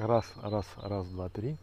Раз, 0.00 0.24
раз, 0.42 0.64
раз, 0.82 1.06
два, 1.08 1.28
три. 1.28 1.58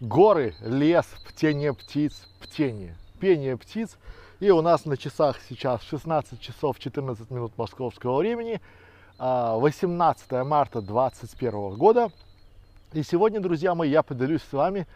Горы, 0.00 0.54
лес, 0.60 1.04
птение 1.28 1.74
птиц, 1.74 2.26
птение, 2.40 2.96
пение 3.20 3.58
птиц. 3.58 3.98
И 4.40 4.48
у 4.50 4.62
нас 4.62 4.86
на 4.86 4.96
часах 4.96 5.36
сейчас 5.46 5.82
16 5.82 6.40
часов 6.40 6.78
14 6.78 7.30
минут 7.30 7.52
московского 7.58 8.16
времени, 8.16 8.62
а, 9.18 9.58
18 9.58 10.44
марта 10.44 10.80
2021 10.80 11.76
года. 11.76 12.10
И 12.94 13.02
сегодня, 13.02 13.40
друзья 13.40 13.74
мои, 13.74 13.90
я 13.90 14.02
поделюсь 14.02 14.42
с 14.42 14.52
вами, 14.54 14.86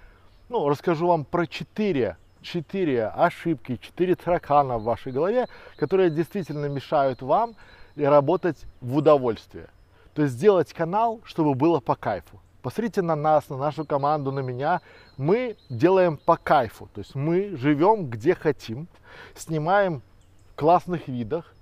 ну, 0.49 0.71
расскажу 0.71 1.07
вам 1.07 1.27
про 1.27 1.47
четыре, 1.47 2.17
четыре 2.41 3.09
ошибки, 3.09 3.77
четыре 3.77 4.15
таракана 4.15 4.79
в 4.79 4.85
вашей 4.85 5.13
голове, 5.13 5.49
которые 5.77 6.09
действительно 6.09 6.65
мешают 6.65 7.21
вам 7.21 7.57
работать 7.95 8.57
в 8.81 8.97
удовольствие. 8.97 9.69
То 10.15 10.23
есть 10.23 10.35
сделать 10.35 10.73
канал, 10.73 11.21
чтобы 11.25 11.55
было 11.55 11.81
по 11.81 11.95
кайфу. 11.95 12.41
Посмотрите 12.63 13.03
на 13.03 13.17
нас, 13.17 13.49
на 13.49 13.57
нашу 13.57 13.85
команду, 13.85 14.31
на 14.31 14.41
меня. 14.41 14.81
Мы 15.17 15.57
делаем 15.69 16.17
по 16.17 16.37
кайфу. 16.37 16.89
То 16.95 17.01
есть 17.01 17.15
мы 17.15 17.57
живем 17.57 18.07
где 18.07 18.35
хотим, 18.35 18.87
снимаем 19.35 20.03
в 20.53 20.57
классных 20.57 21.09
видах. 21.09 21.53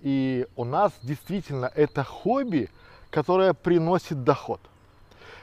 И 0.00 0.46
у 0.56 0.64
нас 0.64 0.92
действительно 1.02 1.70
это 1.74 2.04
хобби, 2.04 2.68
которое 3.10 3.54
приносит 3.54 4.24
доход. 4.24 4.60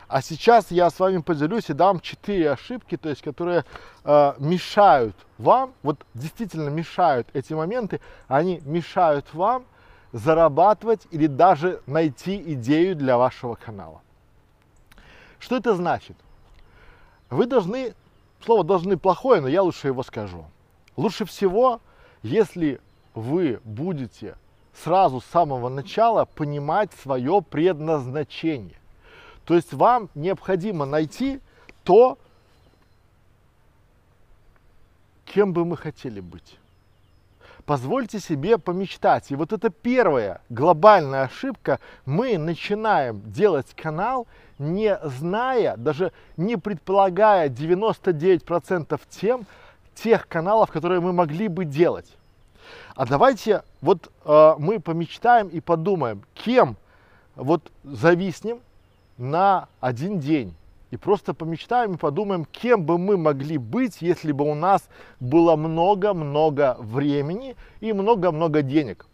А 0.09 0.21
сейчас 0.23 0.71
я 0.71 0.89
с 0.89 0.99
вами 0.99 1.19
поделюсь 1.19 1.69
и 1.69 1.73
дам 1.73 1.99
четыре 1.99 2.51
ошибки, 2.51 2.97
то 2.97 3.09
есть 3.09 3.21
которые 3.21 3.63
э, 4.03 4.33
мешают 4.39 5.15
вам, 5.37 5.73
вот 5.83 6.03
действительно 6.15 6.69
мешают 6.69 7.27
эти 7.33 7.53
моменты, 7.53 8.01
они 8.27 8.59
мешают 8.65 9.31
вам 9.33 9.65
зарабатывать 10.11 11.07
или 11.11 11.27
даже 11.27 11.81
найти 11.85 12.53
идею 12.53 12.95
для 12.95 13.17
вашего 13.17 13.55
канала. 13.55 14.01
Что 15.39 15.57
это 15.57 15.75
значит? 15.75 16.17
Вы 17.29 17.45
должны, 17.45 17.93
слово 18.43 18.63
должны 18.63 18.97
плохое, 18.97 19.41
но 19.41 19.47
я 19.47 19.63
лучше 19.63 19.87
его 19.87 20.03
скажу. 20.03 20.45
Лучше 20.97 21.25
всего, 21.25 21.79
если 22.23 22.81
вы 23.13 23.61
будете 23.63 24.35
сразу 24.73 25.21
с 25.21 25.25
самого 25.25 25.69
начала 25.69 26.25
понимать 26.25 26.91
свое 26.93 27.41
предназначение. 27.41 28.77
То 29.45 29.55
есть 29.55 29.73
вам 29.73 30.09
необходимо 30.15 30.85
найти 30.85 31.39
то, 31.83 32.17
кем 35.25 35.53
бы 35.53 35.65
мы 35.65 35.75
хотели 35.75 36.19
быть. 36.19 36.58
Позвольте 37.69 38.19
себе 38.19 38.57
помечтать. 38.57 39.29
И 39.29 39.35
вот 39.35 39.53
это 39.53 39.69
первая 39.69 40.41
глобальная 40.49 41.25
ошибка. 41.25 41.79
Мы 42.03 42.39
начинаем 42.39 43.21
делать 43.31 43.75
канал, 43.75 44.25
не 44.57 44.97
зная, 45.03 45.77
даже 45.77 46.11
не 46.35 46.57
предполагая 46.57 47.47
99% 47.47 48.99
тем, 49.11 49.45
тех 49.93 50.27
каналов, 50.27 50.71
которые 50.71 50.99
мы 50.99 51.13
могли 51.13 51.47
бы 51.47 51.63
делать. 51.63 52.11
А 52.95 53.05
давайте 53.05 53.61
вот 53.81 54.11
э, 54.25 54.55
мы 54.57 54.79
помечтаем 54.79 55.47
и 55.47 55.59
подумаем, 55.59 56.23
кем 56.33 56.75
вот 57.35 57.71
зависнем 57.83 58.61
на 59.19 59.67
один 59.79 60.19
день. 60.19 60.55
И 60.91 60.97
просто 60.97 61.33
помечтаем 61.33 61.93
и 61.93 61.97
подумаем, 61.97 62.45
кем 62.45 62.83
бы 62.83 62.97
мы 62.97 63.17
могли 63.17 63.57
быть, 63.57 64.01
если 64.01 64.31
бы 64.31 64.49
у 64.49 64.55
нас 64.55 64.89
было 65.19 65.55
много-много 65.55 66.75
времени 66.79 67.55
и 67.79 67.93
много-много 67.93 68.61
денег. 68.61 69.05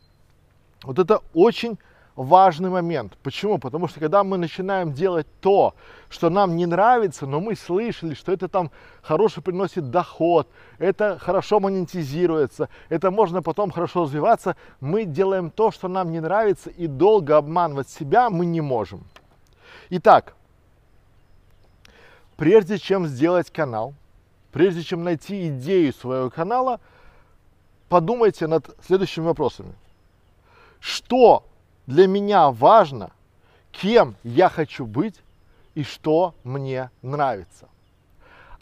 Вот 0.84 1.00
это 1.00 1.22
очень 1.34 1.78
важный 2.16 2.70
момент. 2.70 3.18
Почему? 3.24 3.58
Потому 3.58 3.88
что 3.88 4.00
когда 4.00 4.24
мы 4.24 4.38
начинаем 4.38 4.94
делать 4.94 5.28
то, 5.42 5.76
что 6.10 6.30
нам 6.30 6.56
не 6.56 6.66
нравится, 6.66 7.26
но 7.26 7.42
мы 7.42 7.56
слышали, 7.56 8.14
что 8.14 8.32
это 8.32 8.48
там 8.48 8.72
хорошо 9.02 9.42
приносит 9.42 9.90
доход, 9.90 10.48
это 10.78 11.18
хорошо 11.20 11.60
монетизируется, 11.60 12.70
это 12.90 13.12
можно 13.12 13.42
потом 13.42 13.72
хорошо 13.72 14.04
развиваться, 14.04 14.56
мы 14.80 15.06
делаем 15.06 15.50
то, 15.50 15.72
что 15.72 15.88
нам 15.88 16.12
не 16.12 16.22
нравится, 16.22 16.70
и 16.70 16.88
долго 16.88 17.36
обманывать 17.36 17.90
себя 17.90 18.30
мы 18.30 18.46
не 18.46 18.62
можем. 18.62 19.04
Итак, 19.90 20.36
прежде 22.38 22.78
чем 22.78 23.08
сделать 23.08 23.52
канал, 23.52 23.94
прежде 24.52 24.84
чем 24.84 25.04
найти 25.04 25.50
идею 25.50 25.94
своего 25.94 26.30
канала, 26.30 26.80
подумайте 27.90 28.48
над 28.48 28.76
следующими 28.86 29.26
вопросами. 29.26 29.74
Что 30.80 31.46
для 31.88 32.08
меня 32.08 32.52
важно, 32.52 33.12
кем 33.72 34.16
я 34.24 34.50
хочу 34.50 34.86
быть 34.86 35.16
и 35.74 35.84
что 35.84 36.34
мне 36.44 36.90
нравится. 37.02 37.68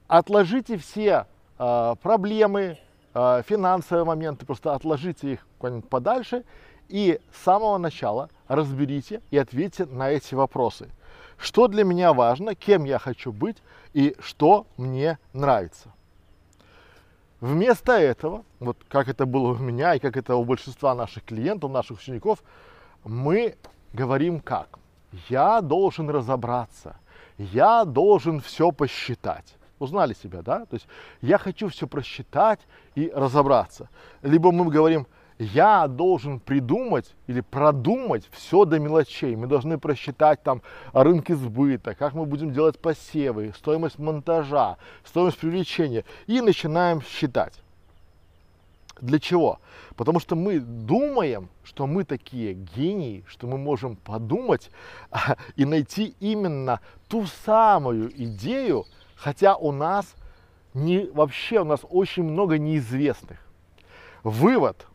Отложите 0.07 0.77
все 0.77 1.25
э, 1.57 1.95
проблемы, 2.01 2.77
э, 3.13 3.43
финансовые 3.47 4.05
моменты, 4.05 4.45
просто 4.45 4.73
отложите 4.73 5.33
их 5.33 5.47
куда-нибудь 5.57 5.89
подальше 5.89 6.43
и 6.89 7.19
с 7.31 7.43
самого 7.43 7.77
начала 7.77 8.29
разберите 8.47 9.21
и 9.31 9.37
ответьте 9.37 9.85
на 9.85 10.09
эти 10.09 10.35
вопросы. 10.35 10.89
Что 11.37 11.67
для 11.67 11.83
меня 11.83 12.13
важно, 12.13 12.55
кем 12.55 12.83
я 12.85 12.99
хочу 12.99 13.31
быть 13.31 13.57
и 13.93 14.15
что 14.19 14.65
мне 14.77 15.17
нравится. 15.33 15.91
Вместо 17.41 17.93
этого, 17.93 18.45
вот 18.61 18.77
как 18.87 19.09
это 19.09 19.25
было 19.25 19.51
у 19.51 19.57
меня 19.57 19.95
и 19.95 19.99
как 19.99 20.15
это 20.15 20.35
у 20.35 20.45
большинства 20.45 20.95
наших 20.95 21.25
клиентов, 21.25 21.71
наших 21.71 21.99
учеников, 21.99 22.41
мы 23.03 23.55
говорим 23.91 24.39
как? 24.39 24.79
Я 25.27 25.59
должен 25.59 26.09
разобраться, 26.09 26.95
я 27.37 27.83
должен 27.83 28.39
все 28.39 28.71
посчитать. 28.71 29.55
Узнали 29.79 30.13
себя, 30.13 30.41
да? 30.41 30.65
То 30.65 30.75
есть 30.75 30.87
я 31.21 31.37
хочу 31.37 31.67
все 31.67 31.85
просчитать 31.85 32.61
и 32.95 33.11
разобраться. 33.13 33.89
Либо 34.21 34.53
мы 34.53 34.69
говорим, 34.69 35.05
я 35.39 35.87
должен 35.87 36.39
придумать 36.39 37.13
или 37.27 37.41
продумать 37.41 38.27
все 38.31 38.65
до 38.65 38.79
мелочей. 38.79 39.35
Мы 39.35 39.47
должны 39.47 39.77
просчитать 39.77 40.43
там 40.43 40.61
рынки 40.93 41.33
сбыта, 41.33 41.95
как 41.95 42.13
мы 42.13 42.25
будем 42.25 42.51
делать 42.51 42.79
посевы, 42.79 43.53
стоимость 43.57 43.99
монтажа, 43.99 44.77
стоимость 45.03 45.37
привлечения. 45.37 46.05
И 46.27 46.41
начинаем 46.41 47.01
считать. 47.01 47.53
Для 49.01 49.19
чего? 49.19 49.59
Потому 49.95 50.19
что 50.19 50.35
мы 50.35 50.59
думаем, 50.59 51.49
что 51.63 51.87
мы 51.87 52.03
такие 52.03 52.53
гении, 52.53 53.23
что 53.27 53.47
мы 53.47 53.57
можем 53.57 53.95
подумать 53.95 54.69
а, 55.11 55.35
и 55.55 55.65
найти 55.65 56.15
именно 56.19 56.79
ту 57.07 57.25
самую 57.45 58.11
идею, 58.23 58.85
хотя 59.15 59.55
у 59.55 59.71
нас 59.71 60.15
не, 60.73 61.07
вообще 61.07 61.59
у 61.59 61.65
нас 61.65 61.81
очень 61.89 62.23
много 62.23 62.57
неизвестных. 62.57 63.39
Вывод. 64.23 64.87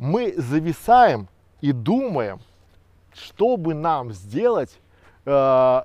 Мы 0.00 0.32
зависаем 0.34 1.28
и 1.60 1.72
думаем, 1.72 2.40
что 3.12 3.58
бы 3.58 3.74
нам 3.74 4.12
сделать 4.12 4.80
э, 5.26 5.30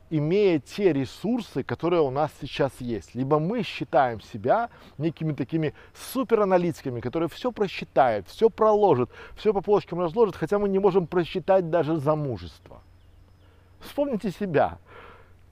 имея 0.10 0.60
те 0.60 0.94
ресурсы, 0.94 1.64
которые 1.64 2.02
у 2.02 2.12
нас 2.12 2.32
сейчас 2.40 2.72
есть. 2.80 3.14
Либо 3.14 3.40
мы 3.40 3.62
считаем 3.64 4.22
себя 4.22 4.70
некими 4.98 5.34
такими 5.34 5.74
супераналитиками, 5.94 7.02
которые 7.02 7.28
все 7.28 7.52
просчитают, 7.52 8.26
все 8.30 8.50
проложат, 8.50 9.10
все 9.36 9.52
по 9.52 9.60
полочкам 9.60 10.00
разложат, 10.00 10.38
хотя 10.38 10.60
мы 10.60 10.70
не 10.70 10.80
можем 10.80 11.08
просчитать 11.08 11.70
даже 11.70 11.98
замужество. 11.98 12.82
Вспомните 13.82 14.32
себя. 14.32 14.78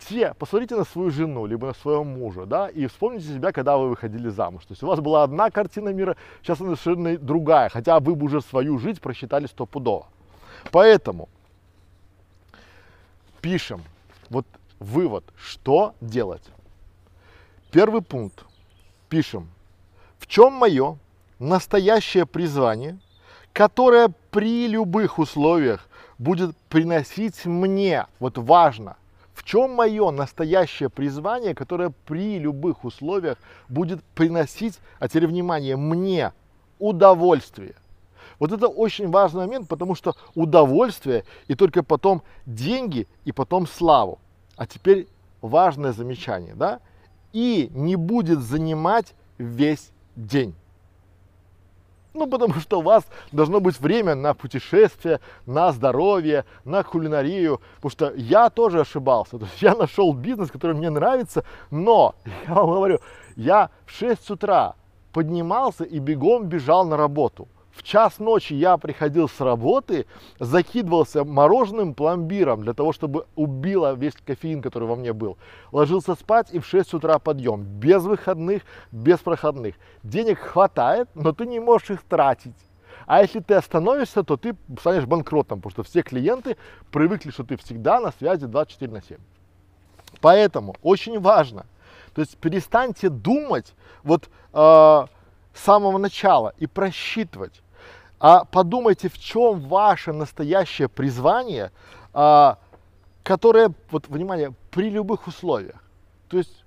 Те, 0.09 0.33
посмотрите 0.33 0.75
на 0.75 0.83
свою 0.83 1.11
жену, 1.11 1.45
либо 1.45 1.67
на 1.67 1.73
своего 1.73 2.03
мужа, 2.03 2.45
да, 2.45 2.67
и 2.67 2.87
вспомните 2.87 3.27
себя, 3.27 3.51
когда 3.51 3.77
вы 3.77 3.89
выходили 3.89 4.29
замуж. 4.29 4.65
То 4.65 4.73
есть 4.73 4.83
у 4.83 4.87
вас 4.87 4.99
была 4.99 5.23
одна 5.23 5.49
картина 5.49 5.89
мира, 5.89 6.17
сейчас 6.41 6.59
она 6.61 6.75
совершенно 6.75 7.17
другая, 7.17 7.69
хотя 7.69 7.99
вы 7.99 8.15
бы 8.15 8.25
уже 8.25 8.41
свою 8.41 8.79
жизнь 8.79 8.99
просчитали 8.99 9.45
стопудово. 9.45 10.07
Поэтому 10.71 11.29
пишем 13.41 13.81
вот 14.29 14.45
вывод, 14.79 15.23
что 15.37 15.95
делать. 16.01 16.43
Первый 17.71 18.01
пункт. 18.01 18.45
Пишем, 19.09 19.49
в 20.17 20.27
чем 20.27 20.53
мое 20.53 20.97
настоящее 21.39 22.25
призвание, 22.25 22.97
которое 23.51 24.09
при 24.31 24.67
любых 24.67 25.19
условиях 25.19 25.87
будет 26.17 26.57
приносить 26.69 27.45
мне, 27.45 28.07
вот 28.19 28.37
важно, 28.37 28.97
в 29.33 29.43
чем 29.43 29.71
мое 29.71 30.11
настоящее 30.11 30.89
призвание, 30.89 31.55
которое 31.55 31.91
при 32.05 32.39
любых 32.39 32.85
условиях 32.85 33.37
будет 33.69 34.03
приносить, 34.15 34.79
а 34.99 35.07
теперь 35.07 35.27
внимание, 35.27 35.75
мне 35.75 36.33
удовольствие. 36.79 37.75
Вот 38.39 38.51
это 38.51 38.67
очень 38.67 39.09
важный 39.09 39.45
момент, 39.45 39.67
потому 39.67 39.95
что 39.95 40.15
удовольствие 40.35 41.23
и 41.47 41.55
только 41.55 41.83
потом 41.83 42.23
деньги 42.45 43.07
и 43.25 43.31
потом 43.31 43.67
славу. 43.67 44.19
А 44.55 44.65
теперь 44.67 45.07
важное 45.41 45.93
замечание, 45.93 46.53
да? 46.55 46.79
И 47.31 47.69
не 47.73 47.95
будет 47.95 48.39
занимать 48.39 49.13
весь 49.37 49.91
день. 50.15 50.55
Ну, 52.13 52.27
потому 52.27 52.53
что 52.55 52.79
у 52.79 52.81
вас 52.83 53.03
должно 53.31 53.59
быть 53.59 53.79
время 53.79 54.15
на 54.15 54.33
путешествие, 54.33 55.19
на 55.45 55.71
здоровье, 55.71 56.45
на 56.63 56.83
кулинарию. 56.83 57.59
Потому 57.75 57.91
что 57.91 58.13
я 58.15 58.49
тоже 58.49 58.81
ошибался. 58.81 59.39
То 59.39 59.45
есть 59.45 59.61
я 59.61 59.75
нашел 59.75 60.13
бизнес, 60.13 60.51
который 60.51 60.75
мне 60.75 60.89
нравится, 60.89 61.43
но, 61.71 62.15
я 62.47 62.53
вам 62.53 62.71
говорю, 62.71 62.99
я 63.35 63.71
в 63.85 63.91
6 63.91 64.29
утра 64.31 64.75
поднимался 65.11 65.83
и 65.83 65.99
бегом 65.99 66.45
бежал 66.45 66.85
на 66.85 66.97
работу. 66.97 67.47
В 67.73 67.81
час 67.81 68.19
ночи 68.19 68.53
я 68.53 68.77
приходил 68.77 69.27
с 69.27 69.41
работы, 69.41 70.05
закидывался 70.39 71.23
мороженым 71.23 71.95
пломбиром 71.95 72.61
для 72.61 72.73
того, 72.73 72.93
чтобы 72.93 73.25
убило 73.35 73.95
весь 73.95 74.13
кофеин, 74.13 74.61
который 74.61 74.87
во 74.87 74.95
мне 74.95 75.11
был. 75.11 75.37
Ложился 75.71 76.13
спать 76.13 76.53
и 76.53 76.59
в 76.59 76.67
6 76.67 76.93
утра 76.93 77.17
подъем. 77.17 77.63
Без 77.63 78.03
выходных, 78.03 78.61
без 78.91 79.19
проходных. 79.19 79.75
Денег 80.03 80.39
хватает, 80.39 81.09
но 81.15 81.31
ты 81.31 81.47
не 81.47 81.59
можешь 81.59 81.89
их 81.89 82.03
тратить. 82.03 82.55
А 83.07 83.21
если 83.21 83.39
ты 83.39 83.55
остановишься, 83.55 84.23
то 84.23 84.37
ты 84.37 84.55
станешь 84.79 85.05
банкротом, 85.05 85.59
потому 85.59 85.71
что 85.71 85.83
все 85.83 86.03
клиенты 86.03 86.57
привыкли, 86.91 87.31
что 87.31 87.43
ты 87.43 87.57
всегда 87.57 87.99
на 87.99 88.11
связи 88.11 88.45
24 88.45 88.91
на 88.91 89.01
7. 89.01 89.17
Поэтому 90.21 90.75
очень 90.83 91.19
важно, 91.19 91.65
то 92.13 92.21
есть 92.21 92.37
перестаньте 92.37 93.09
думать 93.09 93.73
вот 94.03 94.29
э, 94.53 94.57
с 94.57 95.07
самого 95.59 95.97
начала 95.97 96.53
и 96.59 96.67
просчитывать, 96.67 97.62
а 98.23 98.45
подумайте, 98.45 99.09
в 99.09 99.19
чем 99.19 99.59
ваше 99.59 100.13
настоящее 100.13 100.87
призвание, 100.87 101.73
а, 102.13 102.57
которое, 103.21 103.73
вот, 103.91 104.07
внимание, 104.07 104.53
при 104.71 104.89
любых 104.89 105.27
условиях. 105.27 105.83
То 106.29 106.37
есть 106.37 106.63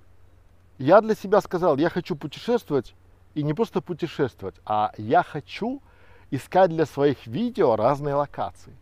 я 0.77 1.01
для 1.01 1.15
себя 1.15 1.41
сказал, 1.41 1.77
я 1.77 1.89
хочу 1.89 2.15
путешествовать, 2.15 2.93
и 3.33 3.41
не 3.41 3.55
просто 3.55 3.81
путешествовать, 3.81 4.53
а 4.65 4.91
я 4.97 5.23
хочу 5.23 5.81
искать 6.29 6.69
для 6.69 6.85
своих 6.85 7.25
видео 7.25 7.75
разные 7.75 8.13
локации. 8.13 8.75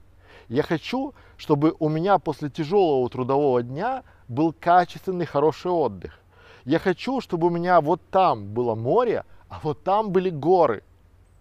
Я 0.50 0.62
хочу, 0.62 1.14
чтобы 1.38 1.78
у 1.80 1.88
меня 1.88 2.20
после 2.20 2.50
тяжелого 2.50 3.10
трудового 3.10 3.64
дня 3.64 4.04
был 4.28 4.52
качественный, 4.52 5.26
хороший 5.26 5.72
отдых. 5.72 6.20
Я 6.66 6.80
хочу, 6.80 7.22
чтобы 7.22 7.48
у 7.48 7.52
меня 7.52 7.80
вот 7.80 8.02
там 8.12 8.54
было 8.54 8.76
море, 8.76 9.24
а 9.48 9.62
вот 9.64 9.82
там 9.84 10.12
были 10.12 10.30
горы. 10.30 10.84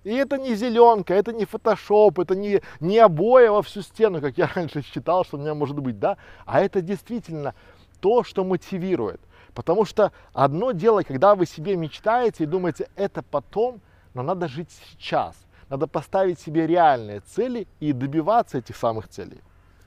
И 0.04 0.14
это 0.14 0.36
не 0.36 0.54
зеленка, 0.54 1.14
это 1.14 1.32
не 1.32 1.46
фотошоп, 1.46 2.18
это 2.18 2.36
не, 2.36 2.60
не 2.80 2.98
обои 2.98 3.48
во 3.48 3.62
всю 3.62 3.82
стену, 3.82 4.20
как 4.20 4.38
я 4.38 4.46
раньше 4.54 4.82
считал, 4.82 5.24
что 5.24 5.38
у 5.38 5.40
меня 5.40 5.54
может 5.54 5.78
быть, 5.78 5.98
да, 5.98 6.18
а 6.44 6.60
это 6.60 6.82
действительно 6.82 7.54
то, 8.00 8.22
что 8.22 8.44
мотивирует. 8.44 9.20
Потому 9.54 9.84
что 9.84 10.12
одно 10.32 10.72
дело, 10.72 11.02
когда 11.02 11.34
вы 11.34 11.46
себе 11.46 11.76
мечтаете 11.76 12.44
и 12.44 12.46
думаете, 12.46 12.88
это 12.96 13.22
потом, 13.22 13.80
но 14.12 14.22
надо 14.22 14.46
жить 14.48 14.70
сейчас. 14.70 15.36
Надо 15.70 15.86
поставить 15.86 16.38
себе 16.38 16.66
реальные 16.66 17.20
цели 17.20 17.66
и 17.80 17.92
добиваться 17.92 18.58
этих 18.58 18.76
самых 18.76 19.08
целей. 19.08 19.40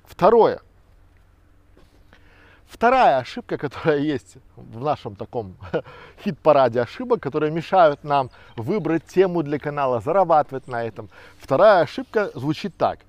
Второе. 0.03 0.61
Вторая 2.67 3.19
ошибка, 3.19 3.57
которая 3.57 3.99
есть 3.99 4.37
в 4.57 4.81
нашем 4.81 5.15
таком 5.15 5.55
хит-параде 6.23 6.81
ошибок, 6.81 7.21
которые 7.21 7.49
мешают 7.49 8.03
нам 8.03 8.29
выбрать 8.57 9.05
тему 9.05 9.41
для 9.41 9.57
канала, 9.57 10.01
зарабатывать 10.01 10.67
на 10.67 10.83
этом. 10.83 11.09
Вторая 11.39 11.83
ошибка 11.83 12.29
звучит 12.35 12.75
так. 12.75 12.99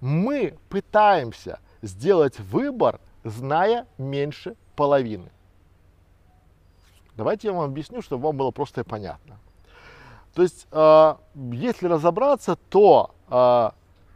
Мы 0.00 0.56
пытаемся 0.68 1.58
сделать 1.82 2.38
выбор, 2.38 3.00
зная 3.24 3.86
меньше 3.98 4.54
половины. 4.76 5.30
Давайте 7.16 7.48
я 7.48 7.54
вам 7.54 7.64
объясню, 7.64 8.02
чтобы 8.02 8.22
вам 8.26 8.36
было 8.36 8.52
просто 8.52 8.82
и 8.82 8.84
понятно. 8.84 9.40
То 10.34 10.42
есть, 10.42 10.68
э, 10.70 11.14
если 11.34 11.88
разобраться, 11.88 12.56
то 12.70 13.10
э, 13.28 13.70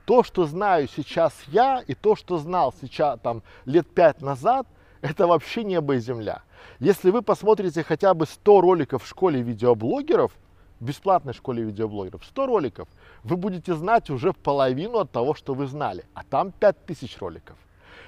то, 0.04 0.22
что 0.22 0.46
знаю 0.46 0.88
сейчас 0.88 1.34
я, 1.48 1.82
и 1.84 1.94
то, 1.94 2.14
что 2.14 2.38
знал 2.38 2.72
сейчас 2.80 3.18
там 3.18 3.42
лет 3.64 3.92
пять 3.92 4.22
назад– 4.22 4.68
это 5.02 5.26
вообще 5.26 5.64
небо 5.64 5.96
и 5.96 5.98
земля. 5.98 6.42
Если 6.78 7.10
вы 7.10 7.22
посмотрите 7.22 7.82
хотя 7.82 8.14
бы 8.14 8.24
100 8.24 8.60
роликов 8.60 9.02
в 9.02 9.08
школе 9.08 9.42
видеоблогеров, 9.42 10.32
бесплатной 10.80 11.34
школе 11.34 11.64
видеоблогеров, 11.64 12.24
100 12.24 12.46
роликов, 12.46 12.88
вы 13.24 13.36
будете 13.36 13.74
знать 13.74 14.10
уже 14.10 14.32
половину 14.32 14.98
от 14.98 15.10
того, 15.10 15.34
что 15.34 15.54
вы 15.54 15.66
знали, 15.66 16.04
а 16.14 16.22
там 16.24 16.52
5000 16.52 17.18
роликов. 17.18 17.56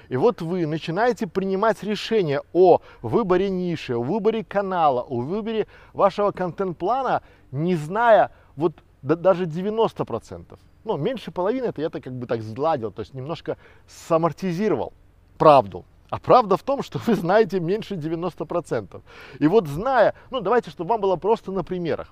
И 0.07 0.17
вот 0.17 0.41
вы 0.41 0.65
начинаете 0.65 1.27
принимать 1.27 1.83
решение 1.83 2.41
о 2.53 2.79
выборе 3.01 3.49
ниши, 3.49 3.95
о 3.95 4.01
выборе 4.01 4.43
канала, 4.43 5.01
о 5.01 5.21
выборе 5.21 5.67
вашего 5.93 6.31
контент-плана, 6.31 7.23
не 7.51 7.75
зная 7.75 8.31
вот 8.55 8.73
да, 9.01 9.15
даже 9.15 9.45
90%. 9.45 10.57
Ну, 10.83 10.97
меньше 10.97 11.31
половины 11.31 11.65
это 11.65 11.81
я-то 11.81 11.99
как 11.99 12.13
бы 12.13 12.27
так 12.27 12.41
сгладил, 12.41 12.91
то 12.91 13.01
есть 13.01 13.13
немножко 13.13 13.57
самортизировал 13.87 14.93
правду. 15.37 15.85
А 16.09 16.19
правда 16.19 16.57
в 16.57 16.63
том, 16.63 16.83
что 16.83 16.99
вы 17.05 17.15
знаете 17.15 17.59
меньше 17.59 17.95
90%. 17.95 19.01
И 19.39 19.47
вот 19.47 19.67
зная, 19.67 20.13
ну 20.31 20.41
давайте, 20.41 20.69
чтобы 20.69 20.89
вам 20.89 21.01
было 21.01 21.15
просто 21.15 21.51
на 21.51 21.63
примерах. 21.63 22.11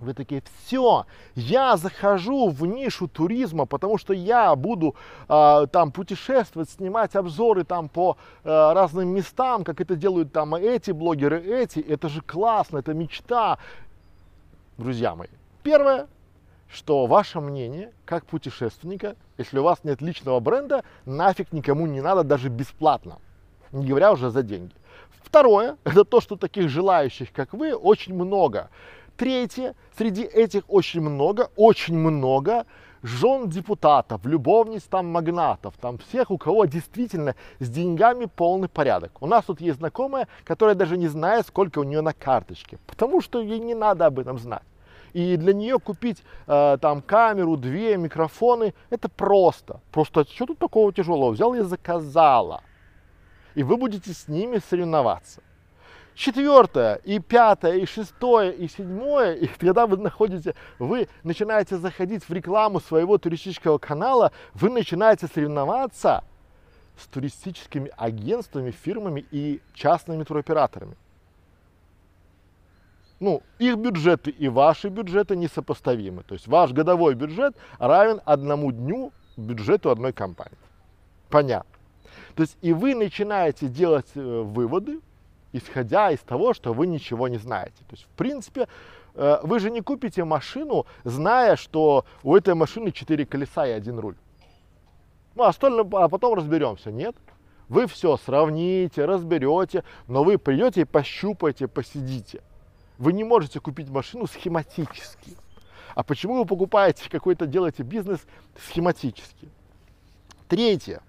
Вы 0.00 0.14
такие, 0.14 0.42
все, 0.64 1.04
я 1.34 1.76
захожу 1.76 2.48
в 2.48 2.64
нишу 2.64 3.06
туризма, 3.06 3.66
потому 3.66 3.98
что 3.98 4.14
я 4.14 4.56
буду 4.56 4.94
э, 5.28 5.66
там 5.70 5.92
путешествовать, 5.92 6.70
снимать 6.70 7.14
обзоры 7.16 7.64
там 7.64 7.90
по 7.90 8.16
э, 8.42 8.48
разным 8.48 9.08
местам, 9.08 9.62
как 9.62 9.78
это 9.78 9.96
делают 9.96 10.32
там 10.32 10.54
эти 10.54 10.90
блогеры, 10.92 11.42
эти. 11.42 11.80
Это 11.80 12.08
же 12.08 12.22
классно, 12.22 12.78
это 12.78 12.94
мечта. 12.94 13.58
Друзья 14.78 15.14
мои, 15.14 15.28
первое, 15.62 16.06
что 16.72 17.06
ваше 17.06 17.40
мнение, 17.40 17.92
как 18.04 18.26
путешественника, 18.26 19.16
если 19.38 19.58
у 19.58 19.62
вас 19.62 19.82
нет 19.82 20.00
личного 20.00 20.40
бренда, 20.40 20.84
нафиг 21.04 21.52
никому 21.52 21.86
не 21.86 22.00
надо 22.00 22.22
даже 22.22 22.48
бесплатно, 22.48 23.18
не 23.72 23.86
говоря 23.86 24.12
уже 24.12 24.30
за 24.30 24.42
деньги. 24.42 24.72
Второе, 25.22 25.76
это 25.84 26.04
то, 26.04 26.20
что 26.20 26.36
таких 26.36 26.68
желающих, 26.68 27.32
как 27.32 27.52
вы, 27.52 27.74
очень 27.74 28.14
много. 28.14 28.70
Третье, 29.16 29.74
среди 29.98 30.22
этих 30.22 30.62
очень 30.68 31.00
много, 31.00 31.50
очень 31.56 31.98
много 31.98 32.64
жен 33.02 33.48
депутатов, 33.48 34.24
любовниц 34.24 34.82
там 34.84 35.06
магнатов, 35.06 35.74
там 35.80 35.98
всех, 35.98 36.30
у 36.30 36.38
кого 36.38 36.66
действительно 36.66 37.34
с 37.58 37.68
деньгами 37.68 38.26
полный 38.26 38.68
порядок. 38.68 39.12
У 39.20 39.26
нас 39.26 39.44
тут 39.44 39.60
есть 39.60 39.78
знакомая, 39.78 40.28
которая 40.44 40.74
даже 40.74 40.96
не 40.96 41.08
знает, 41.08 41.46
сколько 41.46 41.80
у 41.80 41.84
нее 41.84 42.00
на 42.00 42.12
карточке, 42.12 42.78
потому 42.86 43.20
что 43.20 43.40
ей 43.40 43.58
не 43.58 43.74
надо 43.74 44.06
об 44.06 44.18
этом 44.18 44.38
знать. 44.38 44.62
И 45.12 45.36
для 45.36 45.52
нее 45.52 45.78
купить 45.78 46.22
э, 46.46 46.78
там 46.80 47.02
камеру, 47.02 47.56
две 47.56 47.96
микрофоны, 47.96 48.74
это 48.90 49.08
просто. 49.08 49.80
Просто 49.90 50.24
что 50.24 50.46
тут 50.46 50.58
такого 50.58 50.92
тяжелого? 50.92 51.30
Взял 51.32 51.54
и 51.54 51.60
заказала. 51.60 52.62
И 53.54 53.62
вы 53.62 53.76
будете 53.76 54.12
с 54.12 54.28
ними 54.28 54.58
соревноваться. 54.58 55.42
Четвертое, 56.14 56.96
и 56.96 57.18
пятое, 57.18 57.78
и 57.78 57.86
шестое, 57.86 58.52
и 58.52 58.68
седьмое, 58.68 59.34
и 59.34 59.46
когда 59.46 59.86
вы 59.86 59.96
находите, 59.96 60.54
вы 60.78 61.08
начинаете 61.22 61.78
заходить 61.78 62.28
в 62.28 62.32
рекламу 62.32 62.80
своего 62.80 63.16
туристического 63.16 63.78
канала, 63.78 64.32
вы 64.52 64.68
начинаете 64.70 65.28
соревноваться 65.28 66.24
с 66.98 67.06
туристическими 67.06 67.90
агентствами, 67.96 68.70
фирмами 68.70 69.24
и 69.30 69.62
частными 69.72 70.24
туроператорами 70.24 70.96
ну, 73.20 73.42
их 73.58 73.76
бюджеты 73.76 74.30
и 74.30 74.48
ваши 74.48 74.88
бюджеты 74.88 75.36
несопоставимы. 75.36 76.22
То 76.22 76.34
есть 76.34 76.48
ваш 76.48 76.72
годовой 76.72 77.14
бюджет 77.14 77.54
равен 77.78 78.20
одному 78.24 78.72
дню 78.72 79.12
бюджету 79.36 79.90
одной 79.90 80.12
компании. 80.12 80.56
Понятно. 81.28 81.70
То 82.34 82.42
есть 82.42 82.56
и 82.62 82.72
вы 82.72 82.94
начинаете 82.94 83.68
делать 83.68 84.10
э, 84.14 84.20
выводы, 84.20 85.00
исходя 85.52 86.10
из 86.10 86.20
того, 86.20 86.54
что 86.54 86.72
вы 86.72 86.86
ничего 86.86 87.28
не 87.28 87.38
знаете. 87.38 87.84
То 87.88 87.92
есть, 87.92 88.04
в 88.04 88.16
принципе, 88.16 88.68
э, 89.14 89.38
вы 89.42 89.60
же 89.60 89.70
не 89.70 89.82
купите 89.82 90.24
машину, 90.24 90.86
зная, 91.04 91.56
что 91.56 92.06
у 92.22 92.34
этой 92.34 92.54
машины 92.54 92.90
четыре 92.90 93.26
колеса 93.26 93.66
и 93.66 93.70
один 93.70 93.98
руль. 93.98 94.16
Ну, 95.34 95.44
а 95.44 95.48
остальное, 95.48 95.86
а 95.92 96.08
потом 96.08 96.34
разберемся. 96.34 96.90
Нет. 96.90 97.14
Вы 97.68 97.86
все 97.86 98.16
сравните, 98.16 99.04
разберете, 99.04 99.84
но 100.08 100.24
вы 100.24 100.38
придете 100.38 100.80
и 100.80 100.84
пощупаете, 100.84 101.68
посидите. 101.68 102.42
Вы 103.00 103.14
не 103.14 103.24
можете 103.24 103.60
купить 103.60 103.88
машину 103.88 104.26
схематически. 104.26 105.34
А 105.94 106.02
почему 106.02 106.34
вы 106.34 106.44
покупаете 106.44 107.08
какой-то, 107.08 107.46
делаете 107.46 107.82
бизнес 107.82 108.20
схематически? 108.62 109.48
Третье. 110.48 111.00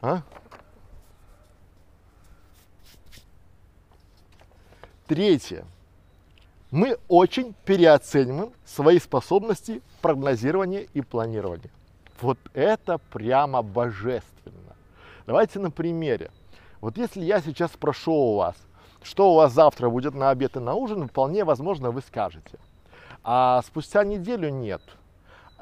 А? 0.00 0.22
Третье. 5.08 5.64
Мы 6.70 6.98
очень 7.08 7.54
переоцениваем 7.64 8.52
свои 8.64 9.00
способности 9.00 9.82
прогнозирования 10.00 10.86
и 10.94 11.00
планирования. 11.00 11.70
Вот 12.20 12.38
это 12.54 12.98
прямо 12.98 13.62
божественно. 13.62 14.76
Давайте 15.26 15.58
на 15.58 15.72
примере. 15.72 16.30
Вот 16.80 16.98
если 16.98 17.24
я 17.24 17.40
сейчас 17.40 17.72
спрошу 17.72 18.12
у 18.12 18.36
вас, 18.36 18.56
что 19.02 19.32
у 19.32 19.36
вас 19.36 19.52
завтра 19.52 19.88
будет 19.88 20.14
на 20.14 20.30
обед 20.30 20.56
и 20.56 20.60
на 20.60 20.74
ужин, 20.74 21.08
вполне 21.08 21.44
возможно 21.44 21.90
вы 21.90 22.00
скажете. 22.00 22.58
А 23.22 23.62
спустя 23.62 24.04
неделю 24.04 24.50
нет. 24.50 24.82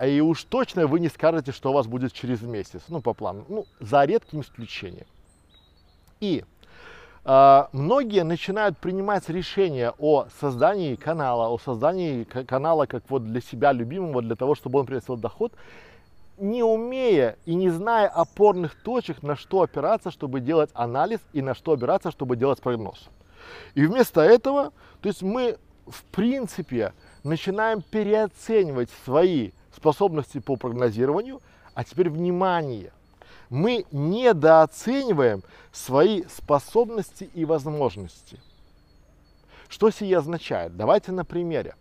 И 0.03 0.21
уж 0.21 0.45
точно 0.45 0.87
вы 0.87 0.99
не 0.99 1.09
скажете, 1.09 1.53
что 1.53 1.71
у 1.71 1.73
вас 1.73 1.87
будет 1.87 2.13
через 2.13 2.43
месяц, 2.43 2.83
ну, 2.89 3.01
по 3.01 3.15
плану, 3.15 3.45
ну, 3.49 3.67
за 3.81 4.05
редким 4.05 4.41
исключением. 4.41 5.07
И 6.21 6.45
э, 7.25 7.65
многие 7.73 8.25
начинают 8.25 8.77
принимать 8.79 9.29
решения 9.29 9.93
о 9.99 10.27
создании 10.41 10.97
канала, 10.97 11.49
о 11.49 11.59
создании 11.59 12.25
канала 12.25 12.87
как 12.87 13.05
вот 13.09 13.25
для 13.25 13.41
себя 13.41 13.73
любимого, 13.73 14.21
для 14.21 14.35
того, 14.35 14.57
чтобы 14.57 14.81
он 14.81 14.87
приносил 14.87 15.17
доход, 15.17 15.53
не 16.39 16.63
умея 16.63 17.37
и 17.45 17.55
не 17.55 17.71
зная 17.71 18.09
опорных 18.09 18.75
точек, 18.83 19.23
на 19.23 19.37
что 19.37 19.63
опираться, 19.63 20.11
чтобы 20.11 20.41
делать 20.41 20.71
анализ 20.75 21.21
и 21.33 21.43
на 21.43 21.55
что 21.55 21.73
опираться, 21.73 22.11
чтобы 22.11 22.37
делать 22.37 22.61
прогноз. 22.61 23.09
И 23.75 23.87
вместо 23.87 24.21
этого, 24.21 24.73
то 25.01 25.09
есть 25.09 25.23
мы 25.23 25.59
в 25.87 26.03
принципе 26.05 26.93
начинаем 27.23 27.83
переоценивать 27.83 28.91
свои 29.05 29.53
способности 29.75 30.39
по 30.39 30.57
прогнозированию, 30.57 31.41
а 31.75 31.85
теперь 31.85 32.11
внимание, 32.11 32.93
мы 33.51 33.85
недооцениваем 33.93 35.43
свои 35.73 36.25
способности 36.25 37.31
и 37.35 37.45
возможности. 37.45 38.41
Что 39.69 39.91
сие 39.91 40.19
означает? 40.19 40.77
Давайте 40.77 41.13
на 41.13 41.25
примере. 41.25 41.75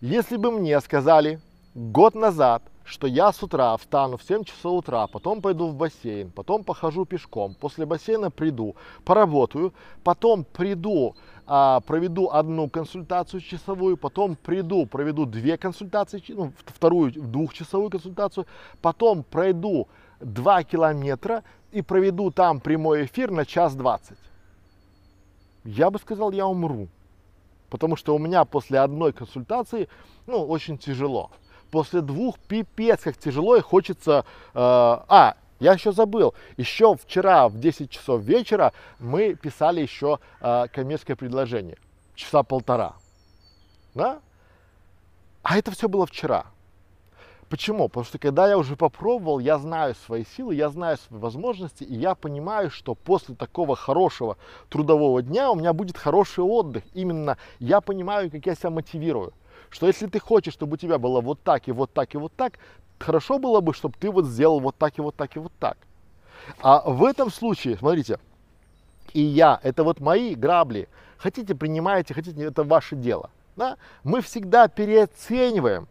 Если 0.00 0.36
бы 0.36 0.50
мне 0.50 0.80
сказали 0.80 1.40
год 1.74 2.14
назад, 2.14 2.62
что 2.84 3.06
я 3.06 3.32
с 3.32 3.42
утра 3.42 3.76
встану 3.76 4.16
в 4.16 4.22
7 4.22 4.44
часов 4.44 4.78
утра, 4.78 5.06
потом 5.06 5.40
пойду 5.40 5.68
в 5.68 5.74
бассейн, 5.74 6.30
потом 6.30 6.64
похожу 6.64 7.04
пешком, 7.04 7.54
после 7.54 7.86
бассейна 7.86 8.30
приду, 8.30 8.76
поработаю, 9.04 9.72
потом 10.04 10.44
приду, 10.44 11.16
а, 11.46 11.80
проведу 11.80 12.30
одну 12.30 12.68
консультацию 12.68 13.40
часовую, 13.40 13.96
потом 13.96 14.36
приду, 14.36 14.86
проведу 14.86 15.26
две 15.26 15.56
консультации, 15.56 16.22
ну, 16.28 16.52
вторую 16.66 17.12
двухчасовую 17.12 17.90
консультацию, 17.90 18.46
потом 18.80 19.24
пройду 19.24 19.88
2 20.20 20.62
километра 20.64 21.42
и 21.72 21.82
проведу 21.82 22.30
там 22.30 22.60
прямой 22.60 23.06
эфир 23.06 23.30
на 23.30 23.44
час 23.44 23.74
20. 23.74 24.16
Я 25.64 25.90
бы 25.90 25.98
сказал, 25.98 26.30
я 26.30 26.46
умру. 26.46 26.88
Потому 27.70 27.96
что 27.96 28.14
у 28.14 28.18
меня 28.18 28.44
после 28.44 28.78
одной 28.78 29.12
консультации, 29.12 29.88
ну, 30.26 30.44
очень 30.46 30.78
тяжело 30.78 31.30
после 31.74 32.02
двух 32.02 32.38
пипец 32.38 33.00
как 33.00 33.16
тяжело 33.16 33.56
и 33.56 33.60
хочется... 33.60 34.24
Э, 34.54 35.02
а, 35.08 35.34
я 35.58 35.72
еще 35.72 35.90
забыл, 35.90 36.32
еще 36.56 36.94
вчера 36.94 37.48
в 37.48 37.58
10 37.58 37.90
часов 37.90 38.22
вечера 38.22 38.72
мы 39.00 39.34
писали 39.34 39.80
еще 39.80 40.20
э, 40.40 40.66
коммерческое 40.72 41.16
предложение, 41.16 41.76
часа 42.14 42.44
полтора, 42.44 42.92
да? 43.92 44.20
А 45.42 45.58
это 45.58 45.72
все 45.72 45.88
было 45.88 46.06
вчера. 46.06 46.46
Почему? 47.48 47.88
Потому 47.88 48.04
что 48.04 48.18
когда 48.18 48.48
я 48.48 48.56
уже 48.56 48.76
попробовал, 48.76 49.40
я 49.40 49.58
знаю 49.58 49.96
свои 49.96 50.24
силы, 50.36 50.54
я 50.54 50.68
знаю 50.68 50.96
свои 50.96 51.18
возможности, 51.18 51.82
и 51.82 51.94
я 51.96 52.14
понимаю, 52.14 52.70
что 52.70 52.94
после 52.94 53.34
такого 53.34 53.74
хорошего 53.74 54.36
трудового 54.68 55.22
дня 55.22 55.50
у 55.50 55.56
меня 55.56 55.72
будет 55.72 55.98
хороший 55.98 56.44
отдых. 56.44 56.84
Именно 56.94 57.36
я 57.58 57.80
понимаю, 57.80 58.30
как 58.30 58.46
я 58.46 58.54
себя 58.54 58.70
мотивирую 58.70 59.32
что 59.74 59.88
если 59.88 60.06
ты 60.06 60.20
хочешь, 60.20 60.54
чтобы 60.54 60.74
у 60.74 60.76
тебя 60.76 60.98
было 60.98 61.20
вот 61.20 61.42
так 61.42 61.66
и 61.68 61.72
вот 61.72 61.92
так 61.92 62.14
и 62.14 62.18
вот 62.18 62.32
так, 62.36 62.58
хорошо 63.00 63.38
было 63.40 63.60
бы, 63.60 63.74
чтобы 63.74 63.96
ты 63.98 64.08
вот 64.08 64.24
сделал 64.24 64.60
вот 64.60 64.76
так 64.76 64.96
и 64.98 65.02
вот 65.02 65.16
так 65.16 65.34
и 65.34 65.40
вот 65.40 65.52
так. 65.58 65.76
А 66.62 66.88
в 66.88 67.04
этом 67.04 67.30
случае, 67.30 67.76
смотрите, 67.76 68.20
и 69.12 69.20
я, 69.20 69.58
это 69.64 69.82
вот 69.82 69.98
мои 69.98 70.36
грабли. 70.36 70.88
Хотите, 71.18 71.56
принимаете, 71.56 72.14
хотите, 72.14 72.44
это 72.44 72.62
ваше 72.62 72.94
дело. 72.94 73.30
Да? 73.56 73.76
Мы 74.04 74.20
всегда 74.20 74.68
переоцениваем 74.68 75.88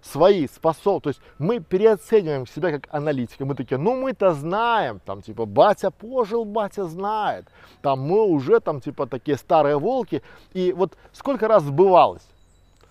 свои 0.00 0.46
способности, 0.48 1.02
то 1.02 1.08
есть 1.10 1.20
мы 1.38 1.60
переоцениваем 1.60 2.46
себя 2.46 2.70
как 2.70 2.88
аналитика, 2.90 3.44
мы 3.44 3.54
такие, 3.54 3.76
ну 3.76 4.00
мы-то 4.00 4.32
знаем, 4.32 5.00
там 5.04 5.20
типа 5.20 5.44
батя 5.44 5.90
пожил, 5.90 6.44
батя 6.44 6.84
знает, 6.84 7.46
там 7.82 8.00
мы 8.00 8.22
уже 8.22 8.60
там 8.60 8.80
типа 8.80 9.06
такие 9.06 9.36
старые 9.36 9.78
волки, 9.78 10.22
и 10.52 10.72
вот 10.72 10.96
сколько 11.12 11.48
раз 11.48 11.64
сбывалось, 11.64 12.22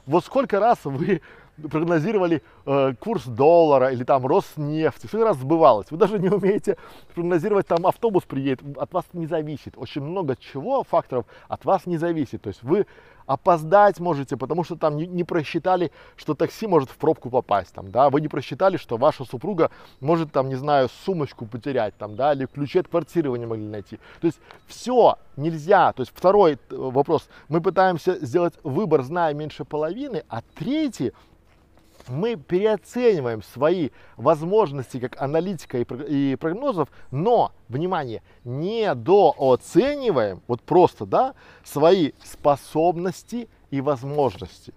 вот 0.06 0.26
сколько 0.26 0.60
раз 0.60 0.80
вы 0.84 1.22
прогнозировали 1.70 2.44
э, 2.66 2.94
курс 3.00 3.26
доллара 3.26 3.92
или 3.92 4.04
там 4.04 4.26
Роснефти, 4.26 5.08
сколько 5.08 5.26
раз 5.26 5.38
сбывалось. 5.38 5.90
Вы 5.90 5.98
даже 5.98 6.20
не 6.20 6.30
умеете 6.30 6.78
прогнозировать, 7.14 7.68
там 7.68 7.88
автобус 7.88 8.24
приедет, 8.24 8.62
от 8.78 8.94
вас 8.94 9.06
не 9.14 9.26
зависит. 9.26 9.78
Очень 9.78 10.02
много 10.04 10.36
чего, 10.36 10.84
факторов 10.84 11.26
от 11.48 11.64
вас 11.66 11.86
не 11.86 11.98
зависит. 11.98 12.42
То 12.42 12.50
есть 12.50 12.62
вы 12.64 12.86
опоздать 13.26 14.00
можете, 14.00 14.38
потому 14.38 14.64
что 14.64 14.76
там 14.76 14.98
не, 14.98 15.08
не 15.08 15.24
просчитали, 15.24 15.92
что 16.16 16.36
такси 16.36 16.68
может 16.68 16.90
в 16.90 16.98
пробку 16.98 17.30
попасть, 17.30 17.74
там, 17.74 17.92
да, 17.92 18.10
вы 18.10 18.22
не 18.22 18.28
просчитали, 18.28 18.78
что 18.78 18.98
ваша 18.98 19.26
супруга 19.26 19.72
может, 20.00 20.32
там, 20.32 20.50
не 20.50 20.56
знаю, 20.56 20.90
сумочку 21.06 21.46
потерять, 21.46 21.96
там, 21.98 22.16
да, 22.16 22.34
или 22.34 22.46
ключи 22.46 22.80
от 22.80 22.88
квартиры 22.88 23.30
вы 23.30 23.40
не 23.40 23.46
могли 23.46 23.68
найти. 23.68 23.98
То 24.22 24.28
есть 24.28 24.40
все 24.68 25.18
нельзя. 25.38 25.94
То 25.94 26.02
есть 26.02 26.12
второй 26.16 26.54
э, 26.54 26.58
вопрос, 26.70 27.28
мы 27.50 27.62
пытаемся 27.62 28.24
сделать 28.26 28.54
выбор, 28.64 29.04
зная 29.04 29.34
меньше 29.34 29.66
половины, 29.66 30.24
а 30.30 30.42
третий, 30.56 31.12
мы 32.08 32.36
переоцениваем 32.36 33.42
свои 33.42 33.90
возможности 34.18 35.00
как 35.00 35.22
аналитика 35.22 35.80
и 35.80 36.36
прогнозов, 36.36 36.90
но, 37.12 37.52
внимание, 37.68 38.22
не 38.44 38.94
дооцениваем, 38.96 40.42
вот 40.48 40.62
просто, 40.62 41.06
да, 41.06 41.34
свои 41.64 42.12
способности 42.24 43.50
и 43.72 43.82
возможности. 43.82 44.74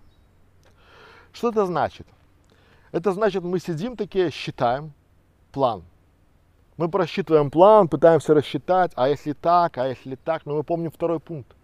Что 1.32 1.50
это 1.50 1.66
значит? 1.66 2.06
Это 2.92 3.12
значит, 3.12 3.44
мы 3.44 3.58
сидим 3.58 3.97
такие, 3.97 4.30
считаем 4.30 4.92
план. 5.52 5.85
Мы 6.76 6.88
просчитываем 6.88 7.50
план, 7.50 7.88
пытаемся 7.88 8.35
рассчитать, 8.35 8.92
а 8.94 9.08
если 9.08 9.32
так, 9.32 9.78
а 9.78 9.88
если 9.88 10.14
так, 10.14 10.47
но 10.47 10.56
мы 10.56 10.62
помним 10.62 10.90
второй 10.90 11.20
пункт. 11.20 11.54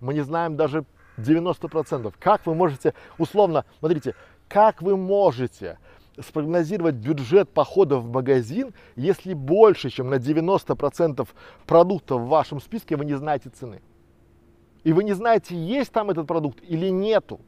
Мы 0.00 0.14
не 0.14 0.20
знаем 0.20 0.56
даже 0.56 0.84
90%. 1.16 2.12
Как 2.18 2.44
вы 2.44 2.54
можете, 2.54 2.92
условно, 3.18 3.64
смотрите, 3.78 4.14
как 4.48 4.82
вы 4.82 4.96
можете 4.96 5.78
спрогнозировать 6.20 6.94
бюджет 6.94 7.50
похода 7.50 7.98
в 7.98 8.10
магазин, 8.10 8.72
если 8.96 9.34
больше, 9.34 9.90
чем 9.90 10.10
на 10.10 10.16
90% 10.16 11.26
продуктов 11.66 12.22
в 12.22 12.28
вашем 12.28 12.60
списке 12.60 12.96
вы 12.96 13.04
не 13.04 13.14
знаете 13.14 13.50
цены? 13.50 13.82
И 14.84 14.92
вы 14.92 15.02
не 15.02 15.14
знаете, 15.14 15.56
есть 15.56 15.92
там 15.92 16.10
этот 16.10 16.26
продукт 16.26 16.60
или 16.62 16.88
нету. 16.88 17.40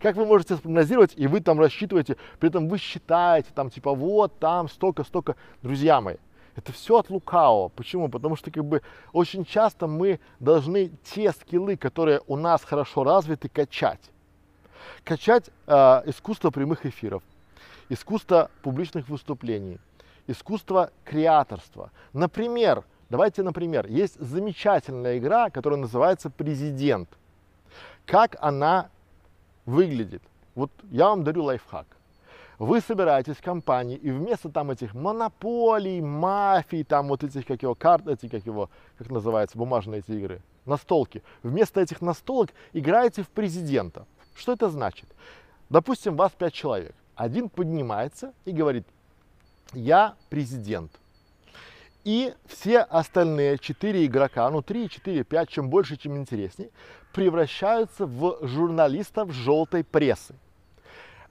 Как 0.00 0.16
вы 0.16 0.24
можете 0.24 0.56
спрогнозировать, 0.56 1.12
и 1.16 1.26
вы 1.26 1.40
там 1.40 1.58
рассчитываете, 1.60 2.16
при 2.38 2.48
этом 2.48 2.68
вы 2.68 2.78
считаете, 2.78 3.50
там 3.54 3.68
типа 3.68 3.94
вот, 3.94 4.38
там 4.38 4.68
столько, 4.68 5.04
столько. 5.04 5.36
Друзья 5.62 6.00
мои, 6.00 6.16
это 6.54 6.72
все 6.72 6.98
от 6.98 7.10
лукавого. 7.10 7.68
Почему? 7.68 8.08
Потому 8.08 8.36
что 8.36 8.50
как 8.50 8.64
бы 8.64 8.82
очень 9.12 9.44
часто 9.44 9.86
мы 9.86 10.20
должны 10.40 10.92
те 11.02 11.32
скиллы, 11.32 11.76
которые 11.76 12.22
у 12.26 12.36
нас 12.36 12.64
хорошо 12.64 13.04
развиты, 13.04 13.48
качать 13.48 14.10
качать 15.04 15.50
э, 15.66 15.72
искусство 16.06 16.50
прямых 16.50 16.86
эфиров, 16.86 17.22
искусство 17.88 18.50
публичных 18.62 19.08
выступлений, 19.08 19.78
искусство 20.26 20.90
креаторства. 21.04 21.90
Например, 22.12 22.84
давайте, 23.10 23.42
например, 23.42 23.86
есть 23.86 24.20
замечательная 24.20 25.18
игра, 25.18 25.50
которая 25.50 25.80
называется 25.80 26.30
«Президент». 26.30 27.08
Как 28.06 28.36
она 28.40 28.88
выглядит? 29.66 30.22
Вот 30.54 30.70
я 30.90 31.08
вам 31.08 31.24
дарю 31.24 31.44
лайфхак. 31.44 31.86
Вы 32.58 32.80
собираетесь 32.80 33.36
в 33.36 33.42
компании, 33.42 33.96
и 33.96 34.10
вместо 34.10 34.48
там 34.48 34.70
этих 34.72 34.92
монополий, 34.92 36.00
мафий, 36.00 36.82
там 36.82 37.08
вот 37.08 37.22
этих, 37.22 37.46
как 37.46 37.62
его, 37.62 37.76
карт, 37.76 38.08
эти, 38.08 38.26
как 38.28 38.44
его, 38.44 38.68
как 38.98 39.10
называется, 39.10 39.56
бумажные 39.56 40.00
эти 40.00 40.10
игры, 40.10 40.40
настолки, 40.66 41.22
вместо 41.44 41.80
этих 41.80 42.00
настолок 42.00 42.50
играете 42.72 43.22
в 43.22 43.28
президента– 43.28 44.06
что 44.38 44.52
это 44.52 44.70
значит? 44.70 45.08
Допустим, 45.70 46.16
вас 46.16 46.32
пять 46.32 46.54
человек. 46.54 46.94
Один 47.14 47.48
поднимается 47.48 48.32
и 48.44 48.52
говорит, 48.52 48.86
я 49.72 50.14
президент. 50.30 50.92
И 52.04 52.32
все 52.46 52.80
остальные 52.80 53.58
четыре 53.58 54.06
игрока, 54.06 54.48
ну 54.50 54.62
три, 54.62 54.88
четыре, 54.88 55.24
пять, 55.24 55.50
чем 55.50 55.68
больше, 55.68 55.96
чем 55.96 56.16
интереснее, 56.16 56.70
превращаются 57.12 58.06
в 58.06 58.46
журналистов 58.46 59.32
желтой 59.32 59.84
прессы. 59.84 60.34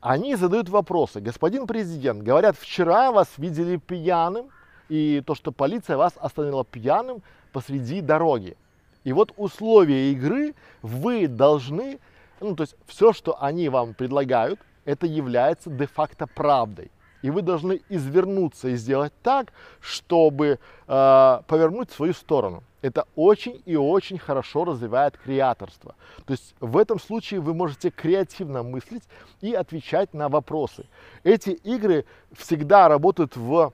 Они 0.02 0.36
задают 0.36 0.70
вопросы. 0.70 1.20
Господин 1.20 1.66
президент, 1.66 2.22
говорят, 2.22 2.56
вчера 2.58 3.12
вас 3.12 3.28
видели 3.38 3.78
пьяным, 3.78 4.50
и 4.90 5.24
то, 5.26 5.36
что 5.36 5.52
полиция 5.52 5.98
вас 5.98 6.14
остановила 6.18 6.64
пьяным 6.64 7.24
посреди 7.52 8.02
дороги. 8.02 8.56
И 9.04 9.14
вот 9.14 9.34
условия 9.38 10.12
игры 10.12 10.54
вы 10.82 11.28
должны 11.28 12.00
ну, 12.40 12.56
то 12.56 12.64
есть 12.64 12.76
все, 12.86 13.14
что 13.14 13.42
они 13.42 13.70
вам 13.70 13.94
предлагают, 13.94 14.60
это 14.86 15.06
является 15.06 15.70
де-факто 15.70 16.28
правдой. 16.28 16.92
И 17.22 17.30
вы 17.30 17.42
должны 17.42 17.82
извернуться 17.90 18.70
и 18.70 18.76
сделать 18.76 19.12
так, 19.24 19.52
чтобы 19.82 20.60
э, 20.88 21.42
повернуть 21.48 21.92
свою 21.92 22.14
сторону. 22.14 22.64
Это 22.82 23.06
очень 23.16 23.62
и 23.66 23.76
очень 23.76 24.20
хорошо 24.20 24.64
развивает 24.66 25.18
креаторство. 25.18 25.96
То 26.26 26.32
есть 26.34 26.56
в 26.60 26.78
этом 26.78 27.00
случае 27.00 27.40
вы 27.40 27.54
можете 27.54 27.90
креативно 27.90 28.62
мыслить 28.64 29.04
и 29.42 29.54
отвечать 29.54 30.14
на 30.14 30.30
вопросы. 30.30 30.86
Эти 31.24 31.50
игры 31.50 32.06
всегда 32.34 32.88
работают 32.88 33.36
в 33.36 33.74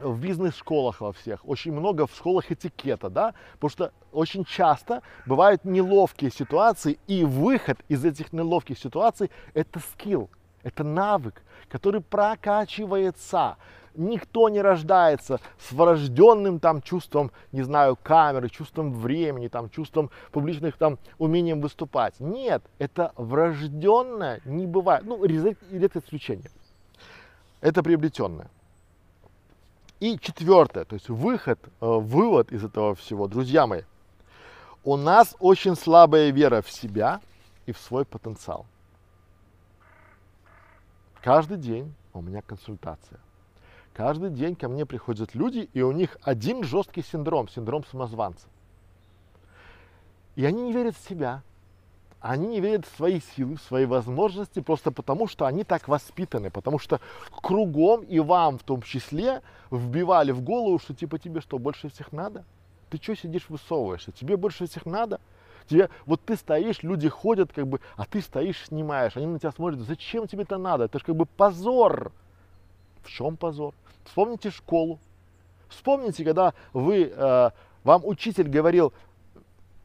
в 0.00 0.20
бизнес-школах 0.20 1.00
во 1.00 1.12
всех, 1.12 1.46
очень 1.48 1.72
много 1.72 2.06
в 2.06 2.14
школах 2.14 2.50
этикета, 2.50 3.10
да, 3.10 3.34
потому 3.54 3.70
что 3.70 3.92
очень 4.12 4.44
часто 4.44 5.02
бывают 5.26 5.64
неловкие 5.64 6.30
ситуации, 6.30 6.98
и 7.06 7.24
выход 7.24 7.78
из 7.88 8.04
этих 8.04 8.32
неловких 8.32 8.78
ситуаций– 8.78 9.30
это 9.54 9.80
скилл, 9.80 10.30
это 10.62 10.84
навык, 10.84 11.42
который 11.68 12.00
прокачивается. 12.00 13.56
Никто 13.94 14.48
не 14.48 14.60
рождается 14.60 15.40
с 15.58 15.72
врожденным 15.72 16.60
там 16.60 16.82
чувством, 16.82 17.32
не 17.50 17.62
знаю, 17.62 17.96
камеры, 18.00 18.48
чувством 18.48 18.92
времени, 18.92 19.48
там, 19.48 19.70
чувством 19.70 20.10
публичных 20.30 20.76
там 20.76 20.98
умением 21.18 21.60
выступать. 21.60 22.20
Нет, 22.20 22.62
это 22.78 23.12
врожденное 23.16 24.40
не 24.44 24.66
бывает. 24.66 25.04
Ну, 25.04 25.24
редкое 25.24 26.00
исключение. 26.00 26.50
Это 27.60 27.82
приобретенное. 27.82 28.48
И 30.00 30.18
четвертое, 30.18 30.84
то 30.84 30.94
есть 30.94 31.08
выход, 31.08 31.58
э, 31.64 31.70
вывод 31.80 32.52
из 32.52 32.64
этого 32.64 32.94
всего, 32.94 33.26
друзья 33.26 33.66
мои, 33.66 33.82
у 34.84 34.96
нас 34.96 35.34
очень 35.40 35.74
слабая 35.74 36.30
вера 36.30 36.62
в 36.62 36.70
себя 36.70 37.20
и 37.66 37.72
в 37.72 37.78
свой 37.78 38.04
потенциал. 38.04 38.64
Каждый 41.20 41.58
день 41.58 41.92
у 42.14 42.20
меня 42.20 42.42
консультация. 42.42 43.18
Каждый 43.92 44.30
день 44.30 44.54
ко 44.54 44.68
мне 44.68 44.86
приходят 44.86 45.34
люди, 45.34 45.68
и 45.74 45.82
у 45.82 45.90
них 45.90 46.16
один 46.22 46.62
жесткий 46.62 47.02
синдром, 47.02 47.48
синдром 47.48 47.84
самозванца. 47.84 48.46
И 50.36 50.44
они 50.44 50.62
не 50.62 50.72
верят 50.72 50.96
в 50.96 51.08
себя, 51.08 51.42
они 52.20 52.48
не 52.48 52.60
верят 52.60 52.86
в 52.86 52.96
свои 52.96 53.20
силы, 53.20 53.56
в 53.56 53.62
свои 53.62 53.86
возможности, 53.86 54.60
просто 54.60 54.90
потому 54.90 55.28
что 55.28 55.46
они 55.46 55.64
так 55.64 55.86
воспитаны, 55.86 56.50
потому 56.50 56.78
что 56.78 57.00
кругом 57.30 58.02
и 58.02 58.18
вам 58.18 58.58
в 58.58 58.62
том 58.64 58.82
числе 58.82 59.42
вбивали 59.70 60.32
в 60.32 60.42
голову, 60.42 60.78
что 60.78 60.94
типа 60.94 61.18
тебе 61.18 61.40
что, 61.40 61.58
больше 61.58 61.88
всех 61.90 62.12
надо? 62.12 62.44
Ты 62.90 62.98
что 63.00 63.14
сидишь, 63.14 63.48
высовываешься? 63.48 64.12
Тебе 64.12 64.36
больше 64.36 64.66
всех 64.66 64.86
надо? 64.86 65.20
Тебе, 65.68 65.90
вот 66.06 66.22
ты 66.24 66.36
стоишь, 66.36 66.82
люди 66.82 67.08
ходят, 67.08 67.52
как 67.52 67.66
бы, 67.66 67.80
а 67.96 68.06
ты 68.06 68.22
стоишь, 68.22 68.66
снимаешь, 68.66 69.16
они 69.16 69.26
на 69.26 69.38
тебя 69.38 69.52
смотрят, 69.52 69.80
зачем 69.80 70.26
тебе 70.26 70.42
это 70.42 70.56
надо? 70.56 70.84
Это 70.84 70.98
же 70.98 71.04
как 71.04 71.14
бы 71.14 71.26
позор. 71.26 72.10
В 73.02 73.10
чем 73.10 73.36
позор? 73.36 73.74
Вспомните 74.04 74.50
школу. 74.50 74.98
Вспомните, 75.68 76.24
когда 76.24 76.54
вы, 76.72 77.12
э, 77.14 77.50
вам 77.84 78.06
учитель 78.06 78.48
говорил, 78.48 78.94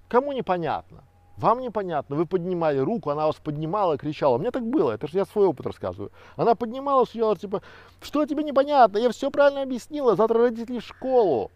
кому 0.07 0.31
непонятно, 0.31 1.03
вам 1.37 1.61
непонятно, 1.61 2.15
вы 2.15 2.25
поднимали 2.25 2.77
руку, 2.77 3.09
она 3.09 3.25
вас 3.25 3.37
поднимала, 3.37 3.97
кричала. 3.97 4.37
Мне 4.37 4.51
так 4.51 4.63
было, 4.63 4.91
это 4.91 5.07
же 5.07 5.17
я 5.17 5.25
свой 5.25 5.47
опыт 5.47 5.65
рассказываю. 5.65 6.11
Она 6.35 6.55
поднимала, 6.55 7.05
съела, 7.05 7.35
типа, 7.35 7.61
что 8.01 8.25
тебе 8.25 8.43
непонятно, 8.43 8.97
я 8.97 9.09
все 9.09 9.31
правильно 9.31 9.63
объяснила, 9.63 10.15
завтра 10.15 10.39
родители 10.39 10.79
в 10.79 10.85
школу. 10.85 11.51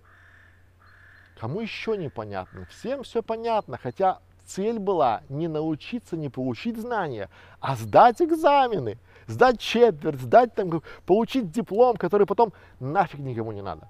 Кому 1.39 1.61
еще 1.61 1.95
непонятно? 1.95 2.65
Всем 2.71 3.03
все 3.03 3.21
понятно, 3.21 3.77
хотя 3.77 4.19
цель 4.47 4.79
была 4.79 5.21
не 5.29 5.47
научиться, 5.47 6.17
не 6.17 6.29
получить 6.29 6.77
знания, 6.77 7.29
а 7.59 7.75
сдать 7.75 8.21
экзамены, 8.21 8.97
сдать 9.27 9.59
четверть, 9.59 10.19
сдать 10.19 10.55
там, 10.55 10.81
получить 11.05 11.51
диплом, 11.51 11.97
который 11.97 12.25
потом 12.25 12.53
нафиг 12.79 13.19
никому 13.19 13.51
не 13.51 13.61
надо. 13.61 13.87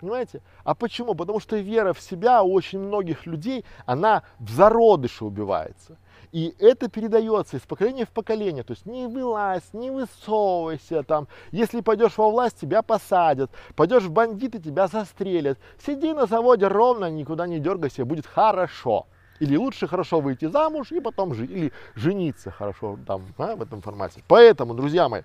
Понимаете? 0.00 0.42
А 0.64 0.74
почему? 0.74 1.14
Потому 1.14 1.40
что 1.40 1.56
вера 1.56 1.92
в 1.92 2.00
себя 2.00 2.42
у 2.42 2.52
очень 2.52 2.78
многих 2.78 3.26
людей, 3.26 3.64
она 3.86 4.22
в 4.38 4.50
зародыше 4.50 5.24
убивается. 5.24 5.96
И 6.32 6.54
это 6.58 6.90
передается 6.90 7.56
из 7.56 7.62
поколения 7.62 8.04
в 8.04 8.10
поколение. 8.10 8.62
То 8.62 8.72
есть 8.72 8.84
не 8.84 9.06
вылазь, 9.06 9.62
не 9.72 9.90
высовывайся 9.90 11.02
там. 11.02 11.28
Если 11.50 11.80
пойдешь 11.80 12.18
во 12.18 12.30
власть, 12.30 12.60
тебя 12.60 12.82
посадят. 12.82 13.50
Пойдешь 13.74 14.02
в 14.02 14.10
бандиты, 14.10 14.58
тебя 14.58 14.86
застрелят. 14.86 15.58
Сиди 15.84 16.12
на 16.12 16.26
заводе 16.26 16.68
ровно, 16.68 17.10
никуда 17.10 17.46
не 17.46 17.58
дергайся, 17.58 18.04
будет 18.04 18.26
хорошо. 18.26 19.06
Или 19.40 19.56
лучше 19.56 19.86
хорошо 19.86 20.20
выйти 20.20 20.46
замуж 20.46 20.92
и 20.92 21.00
потом 21.00 21.32
жить. 21.32 21.50
Или 21.50 21.72
жениться 21.94 22.50
хорошо 22.50 22.98
там, 23.06 23.22
а, 23.38 23.56
в 23.56 23.62
этом 23.62 23.80
формате. 23.80 24.22
Поэтому, 24.28 24.74
друзья 24.74 25.08
мои, 25.08 25.22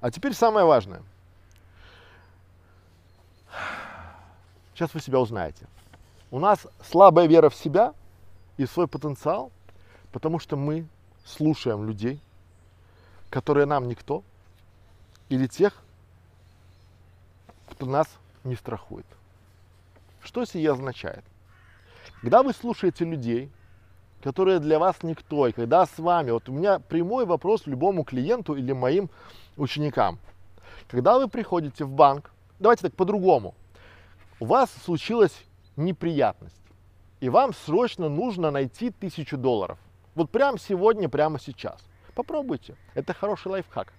а 0.00 0.10
теперь 0.10 0.32
самое 0.32 0.64
важное– 0.64 1.02
Сейчас 4.74 4.94
вы 4.94 5.00
себя 5.00 5.20
узнаете. 5.20 5.66
У 6.30 6.38
нас 6.38 6.66
слабая 6.82 7.26
вера 7.26 7.50
в 7.50 7.54
себя 7.54 7.94
и 8.56 8.66
свой 8.66 8.86
потенциал, 8.86 9.50
потому 10.12 10.38
что 10.38 10.56
мы 10.56 10.86
слушаем 11.24 11.84
людей, 11.84 12.20
которые 13.30 13.66
нам 13.66 13.88
никто, 13.88 14.22
или 15.28 15.46
тех, 15.46 15.74
кто 17.70 17.86
нас 17.86 18.08
не 18.44 18.56
страхует. 18.56 19.06
Что 20.22 20.44
сие 20.44 20.72
означает? 20.72 21.24
Когда 22.20 22.42
вы 22.42 22.52
слушаете 22.52 23.04
людей, 23.04 23.50
которые 24.22 24.58
для 24.58 24.78
вас 24.78 25.02
никто, 25.02 25.46
и 25.46 25.52
когда 25.52 25.86
с 25.86 25.98
вами, 25.98 26.30
вот 26.30 26.48
у 26.48 26.52
меня 26.52 26.78
прямой 26.78 27.24
вопрос 27.24 27.66
любому 27.66 28.04
клиенту 28.04 28.54
или 28.54 28.72
моим 28.72 29.08
ученикам. 29.56 30.18
Когда 30.88 31.18
вы 31.18 31.28
приходите 31.28 31.84
в 31.84 31.90
банк, 31.90 32.30
давайте 32.60 32.82
так 32.82 32.94
по-другому, 32.94 33.54
у 34.38 34.44
вас 34.46 34.70
случилась 34.84 35.36
неприятность, 35.76 36.62
и 37.20 37.28
вам 37.28 37.52
срочно 37.52 38.08
нужно 38.08 38.50
найти 38.50 38.90
тысячу 38.90 39.36
долларов. 39.36 39.78
Вот 40.14 40.30
прямо 40.30 40.58
сегодня, 40.58 41.08
прямо 41.08 41.40
сейчас. 41.40 41.80
Попробуйте. 42.14 42.76
Это 42.94 43.14
хороший 43.14 43.48
лайфхак. 43.48 43.92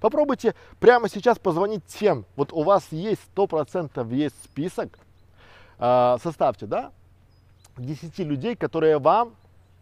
Попробуйте 0.00 0.54
прямо 0.80 1.08
сейчас 1.08 1.38
позвонить 1.38 1.84
тем, 1.86 2.24
вот 2.36 2.52
у 2.52 2.62
вас 2.62 2.86
есть 2.90 3.22
100% 3.34 4.12
есть 4.14 4.34
список, 4.44 4.98
э, 5.78 6.16
составьте, 6.22 6.66
да, 6.66 6.92
10 7.78 8.18
людей, 8.20 8.56
которые 8.56 8.98
вам 8.98 9.34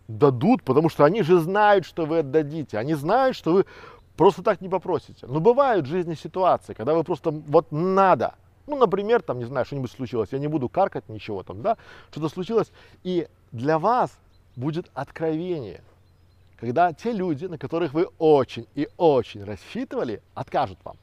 дадут, 0.09 0.63
потому 0.63 0.89
что 0.89 1.05
они 1.05 1.23
же 1.23 1.39
знают, 1.39 1.85
что 1.85 2.07
вы 2.07 2.19
отдадите. 2.19 2.79
Они 2.79 2.95
знают, 2.95 3.37
что 3.37 3.53
вы 3.53 3.67
просто 4.17 4.43
так 4.43 4.61
не 4.61 4.69
попросите. 4.69 5.27
Но 5.27 5.41
бывают 5.41 5.87
в 5.87 5.91
жизни 5.91 6.15
ситуации, 6.15 6.75
когда 6.75 6.95
вы 6.95 7.05
просто 7.05 7.31
вот 7.31 7.71
надо. 7.71 8.35
Ну, 8.67 8.77
например, 8.77 9.23
там, 9.23 9.39
не 9.39 9.45
знаю, 9.45 9.67
что-нибудь 9.67 9.91
случилось, 9.91 10.29
я 10.33 10.39
не 10.39 10.47
буду 10.49 10.69
каркать 10.69 11.09
ничего 11.09 11.43
там, 11.43 11.63
да, 11.63 11.77
что-то 12.11 12.29
случилось, 12.29 12.71
и 13.03 13.29
для 13.51 13.79
вас 13.79 14.17
будет 14.55 14.91
откровение, 14.95 15.83
когда 16.59 16.93
те 16.93 17.13
люди, 17.13 17.47
на 17.47 17.59
которых 17.59 17.93
вы 17.93 18.09
очень 18.19 18.67
и 18.75 18.89
очень 18.97 19.43
рассчитывали, 19.45 20.23
откажут 20.35 20.79
вам. 20.85 20.97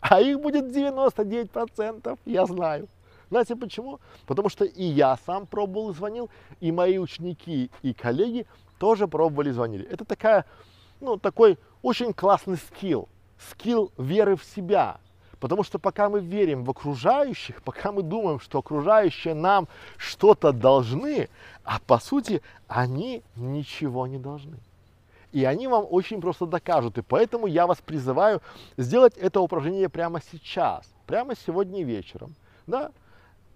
А 0.00 0.20
их 0.20 0.40
будет 0.40 0.66
99%, 0.66 2.18
я 2.26 2.46
знаю. 2.46 2.88
Знаете 3.30 3.56
почему? 3.56 4.00
Потому 4.26 4.48
что 4.48 4.64
и 4.64 4.84
я 4.84 5.18
сам 5.26 5.46
пробовал 5.46 5.90
и 5.90 5.94
звонил, 5.94 6.30
и 6.60 6.72
мои 6.72 6.98
ученики 6.98 7.70
и 7.82 7.92
коллеги 7.92 8.46
тоже 8.78 9.08
пробовали 9.08 9.50
и 9.50 9.52
звонили. 9.52 9.86
Это 9.86 10.04
такая, 10.04 10.44
ну, 11.00 11.18
такой 11.18 11.58
очень 11.82 12.12
классный 12.12 12.56
скилл, 12.56 13.08
скилл 13.38 13.92
веры 13.96 14.36
в 14.36 14.44
себя, 14.44 14.98
Потому 15.40 15.62
что 15.62 15.78
пока 15.78 16.08
мы 16.08 16.20
верим 16.20 16.64
в 16.64 16.70
окружающих, 16.70 17.62
пока 17.62 17.92
мы 17.92 18.02
думаем, 18.02 18.40
что 18.40 18.58
окружающие 18.58 19.34
нам 19.34 19.68
что-то 19.96 20.52
должны, 20.52 21.28
а 21.64 21.78
по 21.86 21.98
сути 21.98 22.42
они 22.66 23.22
ничего 23.36 24.06
не 24.06 24.18
должны. 24.18 24.56
И 25.30 25.44
они 25.44 25.68
вам 25.68 25.86
очень 25.88 26.20
просто 26.20 26.46
докажут. 26.46 26.98
И 26.98 27.02
поэтому 27.02 27.46
я 27.46 27.66
вас 27.66 27.78
призываю 27.78 28.40
сделать 28.76 29.16
это 29.16 29.40
упражнение 29.40 29.88
прямо 29.88 30.20
сейчас, 30.32 30.90
прямо 31.06 31.34
сегодня 31.36 31.84
вечером. 31.84 32.34
Да? 32.66 32.90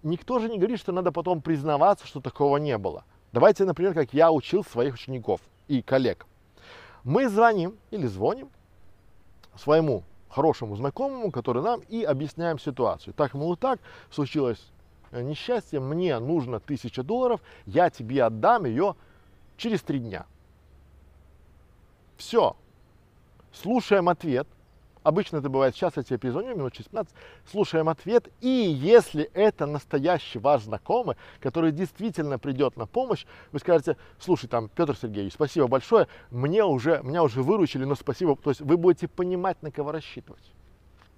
Никто 0.03 0.39
же 0.39 0.49
не 0.49 0.59
говорит, 0.59 0.79
что 0.79 0.93
надо 0.93 1.11
потом 1.11 1.41
признаваться, 1.41 2.07
что 2.07 2.21
такого 2.21 2.59
не 2.59 2.77
было. 2.77 3.05
Давайте, 3.33 3.65
например, 3.65 3.95
как 3.95 4.13
я 4.13 4.31
учил 4.31 4.63
своих 4.65 4.95
учеников 4.95 5.41
и 5.67 5.81
коллег. 5.81 6.27
Мы 7.05 7.29
звоним 7.29 7.77
или 7.91 8.07
звоним 8.07 8.51
своему 9.57 10.05
хорошему 10.29 10.77
знакомому, 10.77 11.31
который 11.31 11.63
нам 11.63 11.81
и 11.89 12.03
объясняем 12.03 12.59
ситуацию. 12.59 13.13
Так, 13.15 13.35
мол, 13.35 13.57
так, 13.57 13.81
случилось 14.11 14.65
э, 15.11 15.23
несчастье, 15.23 15.79
мне 15.81 16.19
нужно 16.19 16.59
тысяча 16.59 17.03
долларов, 17.03 17.41
я 17.67 17.91
тебе 17.91 18.25
отдам 18.25 18.65
ее 18.65 18.97
через 19.57 19.83
три 19.83 19.99
дня. 19.99 20.27
Все. 22.17 22.57
Слушаем 23.53 24.09
ответ, 24.09 24.47
Обычно 25.03 25.39
это 25.39 25.49
бывает, 25.49 25.75
сейчас 25.75 25.97
я 25.97 26.03
тебе 26.03 26.19
перезвоню, 26.19 26.55
минут 26.55 26.73
через 26.73 26.87
15, 26.89 27.15
слушаем 27.51 27.89
ответ, 27.89 28.29
и 28.41 28.49
если 28.49 29.25
это 29.35 29.67
настоящий 29.67 30.39
ваш 30.39 30.63
знакомый, 30.63 31.17
который 31.41 31.73
действительно 31.73 32.39
придет 32.39 32.77
на 32.77 32.87
помощь, 32.87 33.27
вы 33.51 33.59
скажете, 33.59 33.97
слушай, 34.19 34.47
там, 34.47 34.69
Петр 34.69 34.97
Сергеевич, 34.97 35.35
спасибо 35.35 35.67
большое, 35.67 36.07
мне 36.31 36.65
уже, 36.65 37.01
меня 37.03 37.23
уже 37.23 37.43
выручили, 37.43 37.85
но 37.85 37.95
спасибо, 37.97 38.37
то 38.37 38.51
есть 38.51 38.61
вы 38.61 38.77
будете 38.77 39.09
понимать, 39.09 39.61
на 39.63 39.71
кого 39.73 39.91
рассчитывать. 39.93 40.43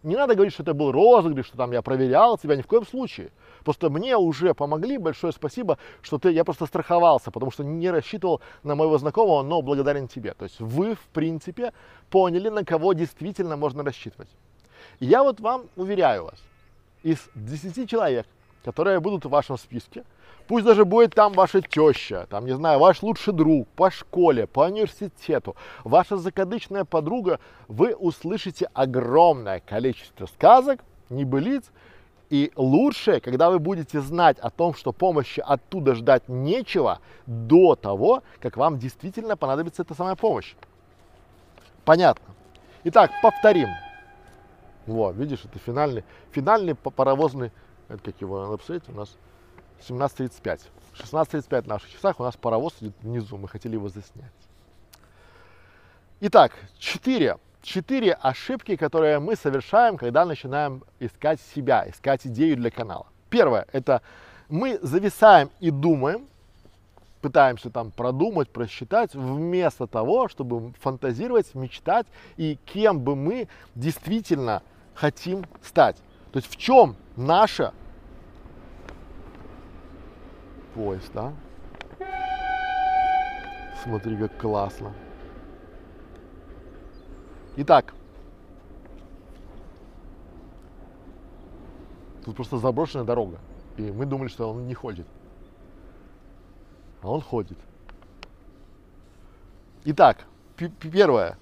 Не 0.04 0.16
надо 0.16 0.34
говорить, 0.34 0.52
что 0.52 0.62
это 0.62 0.74
был 0.74 0.92
розыгрыш, 0.92 1.46
что 1.46 1.56
там 1.56 1.72
я 1.72 1.80
проверял 1.80 2.36
тебя, 2.36 2.56
ни 2.56 2.62
в 2.62 2.66
коем 2.66 2.86
случае. 2.86 3.30
Просто 3.64 3.88
мне 3.88 4.16
уже 4.18 4.52
помогли, 4.52 4.98
большое 4.98 5.32
спасибо, 5.32 5.78
что 6.02 6.18
ты, 6.18 6.30
я 6.30 6.44
просто 6.44 6.66
страховался, 6.66 7.30
потому 7.30 7.50
что 7.50 7.64
не 7.64 7.90
рассчитывал 7.90 8.42
на 8.62 8.74
моего 8.74 8.98
знакомого, 8.98 9.42
но 9.42 9.62
благодарен 9.62 10.06
тебе. 10.06 10.34
То 10.34 10.44
есть 10.44 10.60
вы, 10.60 10.94
в 10.94 11.06
принципе, 11.14 11.72
поняли, 12.10 12.50
на 12.50 12.66
кого 12.66 12.92
действительно 12.92 13.56
можно 13.56 13.82
рассчитывать. 13.82 14.28
Я 15.00 15.22
вот 15.22 15.40
вам 15.40 15.64
уверяю 15.74 16.24
вас, 16.24 16.42
из 17.02 17.18
10 17.34 17.88
человек, 17.88 18.26
которые 18.64 19.00
будут 19.00 19.24
в 19.24 19.31
вашем 19.31 19.59
списке, 19.59 20.05
Пусть 20.46 20.66
даже 20.66 20.85
будет 20.85 21.14
там 21.14 21.33
ваша 21.33 21.62
теща, 21.62 22.27
там, 22.29 22.44
не 22.44 22.53
знаю, 22.55 22.79
ваш 22.79 23.03
лучший 23.03 23.33
друг 23.33 23.66
по 23.68 23.90
школе, 23.90 24.46
по 24.46 24.66
университету, 24.66 25.57
ваша 25.85 26.18
закадычная 26.18 26.85
подруга, 26.85 27.40
вы 27.66 27.94
услышите 27.94 28.68
огромное 28.74 29.61
количество 29.61 30.27
сказок, 30.27 30.81
небылиц, 31.09 31.64
и 32.29 32.53
лучше, 32.57 33.20
когда 33.20 33.48
вы 33.48 33.59
будете 33.59 34.00
знать 34.00 34.38
о 34.38 34.50
том, 34.50 34.74
что 34.74 34.92
помощи 34.92 35.40
оттуда 35.40 35.94
ждать 35.94 36.29
нечего, 36.29 37.00
до 37.27 37.74
того, 37.74 38.22
как 38.40 38.59
вам 38.59 38.79
действительно 38.79 39.37
понадобится 39.38 39.83
эта 39.83 39.94
самая 39.94 40.14
помощь. 40.14 40.55
Понятно. 41.87 42.35
Итак, 42.85 43.11
повторим. 43.22 43.68
Вот, 44.87 45.16
видишь, 45.16 45.42
это 45.44 45.59
финальный, 45.59 46.05
финальный 46.33 46.74
паровозный, 46.74 47.50
это 47.94 48.12
как 48.12 48.20
его 48.20 48.57
посмотреть, 48.57 48.88
у 48.88 48.92
нас 48.92 49.16
17.35. 49.88 50.61
16.35 50.94 51.62
в 51.62 51.66
наших 51.66 51.90
часах 51.90 52.20
у 52.20 52.22
нас 52.22 52.37
паровоз 52.37 52.74
идет 52.80 52.94
внизу, 53.02 53.37
мы 53.37 53.48
хотели 53.48 53.74
его 53.74 53.88
заснять. 53.88 54.33
Итак, 56.20 56.52
четыре, 56.78 57.38
четыре 57.62 58.12
ошибки, 58.12 58.76
которые 58.76 59.18
мы 59.18 59.37
совершаем, 59.37 59.96
когда 59.96 60.24
начинаем 60.24 60.85
искать 61.00 61.40
себя, 61.54 61.88
искать 61.88 62.26
идею 62.26 62.57
для 62.57 62.70
канала. 62.70 63.07
Первое, 63.30 63.66
это 63.72 64.00
мы 64.48 64.78
зависаем 64.80 65.50
и 65.61 65.70
думаем, 65.70 66.28
пытаемся 67.20 67.70
там 67.70 67.90
продумать, 67.90 68.50
просчитать, 68.50 69.14
вместо 69.14 69.87
того, 69.87 70.28
чтобы 70.28 70.72
фантазировать, 70.80 71.54
мечтать 71.54 72.07
и 72.37 72.59
кем 72.66 73.00
бы 73.00 73.16
мы 73.16 73.48
действительно 73.74 74.62
хотим 74.94 75.44
стать. 75.62 75.96
То 76.33 76.38
есть 76.38 76.50
в 76.50 76.57
чем 76.57 76.96
наша 77.16 77.72
поезд, 80.74 81.10
да? 81.14 81.32
Смотри, 83.82 84.16
как 84.16 84.37
классно. 84.38 84.92
Итак, 87.56 87.94
тут 92.24 92.34
просто 92.34 92.58
заброшенная 92.58 93.04
дорога. 93.04 93.38
И 93.76 93.82
мы 93.82 94.06
думали, 94.06 94.28
что 94.28 94.50
он 94.50 94.66
не 94.66 94.74
ходит. 94.74 95.06
А 97.02 97.10
он 97.10 97.20
ходит. 97.20 97.58
Итак, 99.84 100.26
первое. 100.56 101.38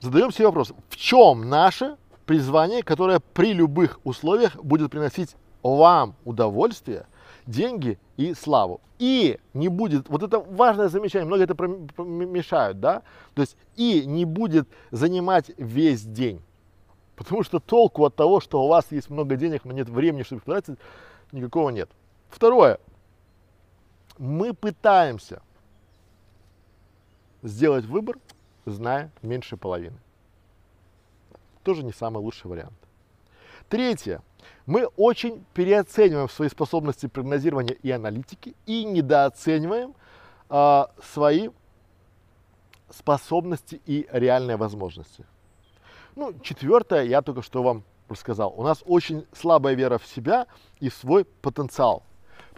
Задаем 0.00 0.32
себе 0.32 0.46
вопрос, 0.46 0.72
в 0.88 0.96
чем 0.96 1.48
наше 1.48 1.96
призвание, 2.26 2.82
которое 2.82 3.20
при 3.20 3.52
любых 3.52 4.00
условиях 4.04 4.56
будет 4.56 4.90
приносить 4.90 5.34
вам 5.62 6.14
удовольствие– 6.24 7.06
деньги 7.48 7.98
и 8.16 8.34
славу. 8.34 8.80
И 8.98 9.40
не 9.54 9.68
будет, 9.68 10.08
вот 10.08 10.22
это 10.22 10.38
важное 10.38 10.88
замечание, 10.88 11.26
многие 11.26 11.44
это 11.44 12.02
мешают, 12.02 12.80
да, 12.80 13.02
то 13.34 13.42
есть 13.42 13.56
и 13.76 14.04
не 14.06 14.24
будет 14.24 14.68
занимать 14.90 15.50
весь 15.56 16.02
день. 16.02 16.42
Потому 17.16 17.42
что 17.42 17.58
толку 17.58 18.04
от 18.04 18.14
того, 18.14 18.40
что 18.40 18.62
у 18.62 18.68
вас 18.68 18.92
есть 18.92 19.10
много 19.10 19.36
денег, 19.36 19.64
но 19.64 19.72
нет 19.72 19.88
времени, 19.88 20.22
чтобы 20.22 20.40
их 20.40 20.44
тратить, 20.44 20.78
никакого 21.32 21.70
нет. 21.70 21.90
Второе. 22.28 22.78
Мы 24.18 24.52
пытаемся 24.52 25.42
сделать 27.42 27.84
выбор, 27.86 28.18
зная 28.66 29.10
меньше 29.22 29.56
половины. 29.56 29.98
Тоже 31.62 31.84
не 31.84 31.92
самый 31.92 32.18
лучший 32.18 32.50
вариант. 32.50 32.78
Третье. 33.68 34.22
Мы 34.66 34.86
очень 34.96 35.44
переоцениваем 35.54 36.28
свои 36.28 36.48
способности 36.48 37.06
прогнозирования 37.06 37.76
и 37.82 37.90
аналитики 37.90 38.54
и 38.66 38.84
недооцениваем 38.84 39.94
э, 40.50 40.84
свои 41.02 41.48
способности 42.90 43.80
и 43.86 44.06
реальные 44.12 44.56
возможности. 44.56 45.24
Ну, 46.16 46.34
четвертое, 46.42 47.04
я 47.04 47.22
только 47.22 47.42
что 47.42 47.62
вам 47.62 47.84
рассказал. 48.08 48.54
У 48.56 48.62
нас 48.62 48.82
очень 48.86 49.26
слабая 49.32 49.74
вера 49.74 49.98
в 49.98 50.06
себя 50.06 50.46
и 50.80 50.88
в 50.88 50.94
свой 50.94 51.24
потенциал. 51.24 52.02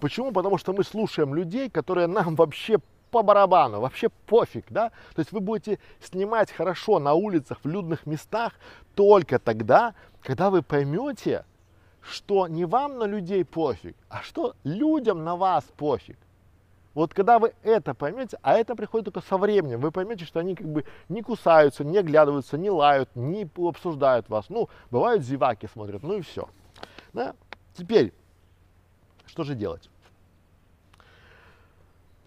Почему? 0.01 0.33
Потому 0.33 0.59
что 0.59 0.73
мы 0.73 0.85
слушаем 0.85 1.35
людей, 1.35 1.69
которые 1.69 2.07
нам 2.07 2.37
вообще 2.37 2.79
по 3.11 3.23
барабану, 3.23 3.81
вообще 3.81 4.09
пофиг, 4.09 4.67
да? 4.71 4.91
То 5.15 5.21
есть 5.21 5.33
вы 5.33 5.41
будете 5.41 5.79
снимать 6.01 6.51
хорошо 6.51 6.99
на 6.99 7.15
улицах, 7.15 7.59
в 7.63 7.69
людных 7.69 8.07
местах 8.07 8.55
только 8.95 9.39
тогда, 9.39 9.95
когда 10.23 10.51
вы 10.51 10.63
поймете, 10.63 11.45
что 12.03 12.49
не 12.49 12.65
вам 12.65 12.99
на 12.99 13.05
людей 13.05 13.45
пофиг, 13.45 13.97
а 14.09 14.23
что 14.23 14.55
людям 14.65 15.25
на 15.25 15.37
вас 15.37 15.65
пофиг. 15.77 16.19
Вот 16.95 17.15
когда 17.15 17.39
вы 17.39 17.55
это 17.63 17.95
поймете, 17.95 18.39
а 18.43 18.55
это 18.55 18.75
приходит 18.75 19.07
только 19.13 19.21
со 19.21 19.39
временем, 19.39 19.81
вы 19.81 19.93
поймете, 19.93 20.25
что 20.25 20.41
они 20.41 20.57
как 20.57 20.67
бы 20.67 20.85
не 21.09 21.23
кусаются, 21.23 21.85
не 21.85 21.99
оглядываются, 21.99 22.59
не 22.59 22.69
лают, 22.69 23.09
не 23.15 23.49
обсуждают 23.57 24.29
вас. 24.29 24.49
Ну, 24.49 24.69
бывают 24.91 25.23
зеваки 25.23 25.69
смотрят, 25.69 26.03
ну 26.03 26.19
и 26.19 26.23
все. 26.23 26.49
Да? 27.13 27.35
Теперь, 27.75 28.13
что 29.27 29.45
же 29.45 29.55
делать? 29.55 29.89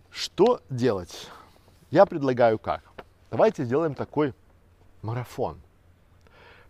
Что 0.10 0.62
делать? 0.70 1.30
Я 1.92 2.06
предлагаю 2.06 2.58
как? 2.58 2.84
Давайте 3.32 3.66
сделаем 3.66 3.96
такой 3.96 4.34
марафон. 5.02 5.60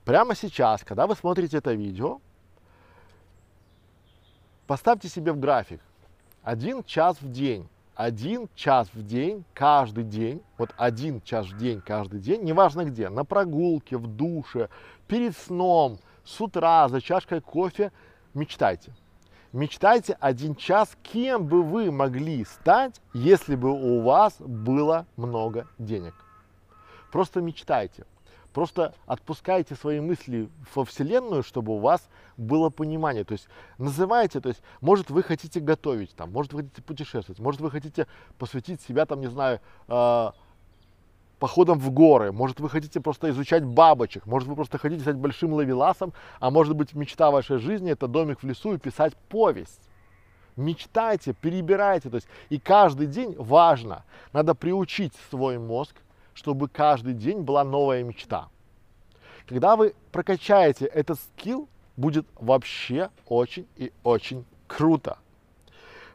Прямо 0.03 0.35
сейчас, 0.35 0.83
когда 0.83 1.05
вы 1.07 1.15
смотрите 1.15 1.57
это 1.57 1.73
видео, 1.73 2.19
поставьте 4.67 5.07
себе 5.07 5.31
в 5.31 5.39
график 5.39 5.81
один 6.43 6.83
час 6.83 7.21
в 7.21 7.31
день. 7.31 7.67
Один 7.95 8.49
час 8.55 8.89
в 8.91 9.05
день, 9.05 9.45
каждый 9.53 10.03
день, 10.03 10.41
вот 10.57 10.71
один 10.77 11.21
час 11.21 11.45
в 11.45 11.57
день, 11.57 11.79
каждый 11.79 12.19
день, 12.19 12.41
неважно 12.41 12.85
где, 12.85 13.07
на 13.07 13.23
прогулке, 13.23 13.97
в 13.97 14.07
душе, 14.07 14.69
перед 15.07 15.37
сном, 15.37 15.99
с 16.25 16.41
утра, 16.41 16.89
за 16.89 17.01
чашкой 17.01 17.39
кофе, 17.39 17.91
мечтайте. 18.33 18.91
Мечтайте 19.51 20.17
один 20.19 20.55
час, 20.55 20.97
кем 21.03 21.45
бы 21.45 21.61
вы 21.61 21.91
могли 21.91 22.43
стать, 22.45 22.99
если 23.13 23.55
бы 23.55 23.69
у 23.69 24.01
вас 24.01 24.37
было 24.39 25.05
много 25.15 25.67
денег. 25.77 26.15
Просто 27.11 27.41
мечтайте. 27.41 28.05
Просто 28.53 28.93
отпускайте 29.07 29.75
свои 29.75 29.99
мысли 29.99 30.47
во 30.75 30.85
Вселенную, 30.85 31.43
чтобы 31.43 31.73
у 31.73 31.79
вас 31.79 32.07
было 32.37 32.69
понимание. 32.69 33.23
То 33.23 33.33
есть 33.33 33.47
называйте, 33.79 34.39
то 34.39 34.49
есть, 34.49 34.61
может, 34.79 35.09
вы 35.09 35.23
хотите 35.23 35.59
готовить, 35.59 36.15
там, 36.15 36.31
может, 36.31 36.53
вы 36.53 36.61
хотите 36.61 36.81
путешествовать, 36.83 37.39
может, 37.39 37.61
вы 37.61 37.71
хотите 37.71 38.07
посвятить 38.37 38.81
себя, 38.81 39.05
там, 39.05 39.21
не 39.21 39.27
знаю, 39.27 39.59
э, 39.87 40.31
походом 41.39 41.79
в 41.79 41.89
горы, 41.89 42.31
может 42.31 42.59
вы 42.59 42.69
хотите 42.69 43.01
просто 43.01 43.29
изучать 43.31 43.65
бабочек, 43.65 44.25
может 44.27 44.47
вы 44.47 44.55
просто 44.55 44.77
хотите 44.77 45.01
стать 45.01 45.17
большим 45.17 45.53
ловеласом, 45.53 46.13
а 46.39 46.51
может 46.51 46.75
быть 46.75 46.93
мечта 46.93 47.31
вашей 47.31 47.57
жизни 47.57 47.91
это 47.91 48.07
домик 48.07 48.43
в 48.43 48.45
лесу 48.45 48.75
и 48.75 48.77
писать 48.77 49.15
повесть. 49.29 49.89
Мечтайте, 50.55 51.33
перебирайте, 51.33 52.11
то 52.11 52.15
есть 52.15 52.27
и 52.49 52.59
каждый 52.59 53.07
день 53.07 53.35
важно, 53.37 54.05
надо 54.31 54.53
приучить 54.53 55.13
свой 55.31 55.57
мозг, 55.57 55.95
чтобы 56.33 56.67
каждый 56.67 57.13
день 57.13 57.41
была 57.41 57.63
новая 57.63 58.03
мечта. 58.03 58.49
Когда 59.47 59.75
вы 59.75 59.95
прокачаете 60.11 60.85
этот 60.85 61.19
скилл, 61.19 61.67
будет 61.95 62.25
вообще 62.35 63.09
очень 63.27 63.67
и 63.75 63.91
очень 64.03 64.45
круто. 64.67 65.17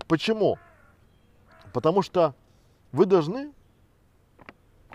Почему? 0.06 0.58
Потому 1.72 2.02
что 2.02 2.34
вы 2.92 3.04
должны 3.06 3.52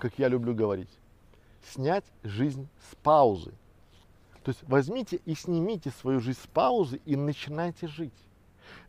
как 0.03 0.19
я 0.19 0.27
люблю 0.27 0.53
говорить, 0.53 0.89
снять 1.71 2.03
жизнь 2.23 2.67
с 2.91 2.95
паузы. 2.95 3.53
То 4.43 4.49
есть 4.49 4.61
возьмите 4.63 5.21
и 5.23 5.33
снимите 5.33 5.91
свою 5.91 6.19
жизнь 6.19 6.39
с 6.43 6.47
паузы 6.47 6.99
и 7.05 7.15
начинайте 7.15 7.87
жить. 7.87 8.11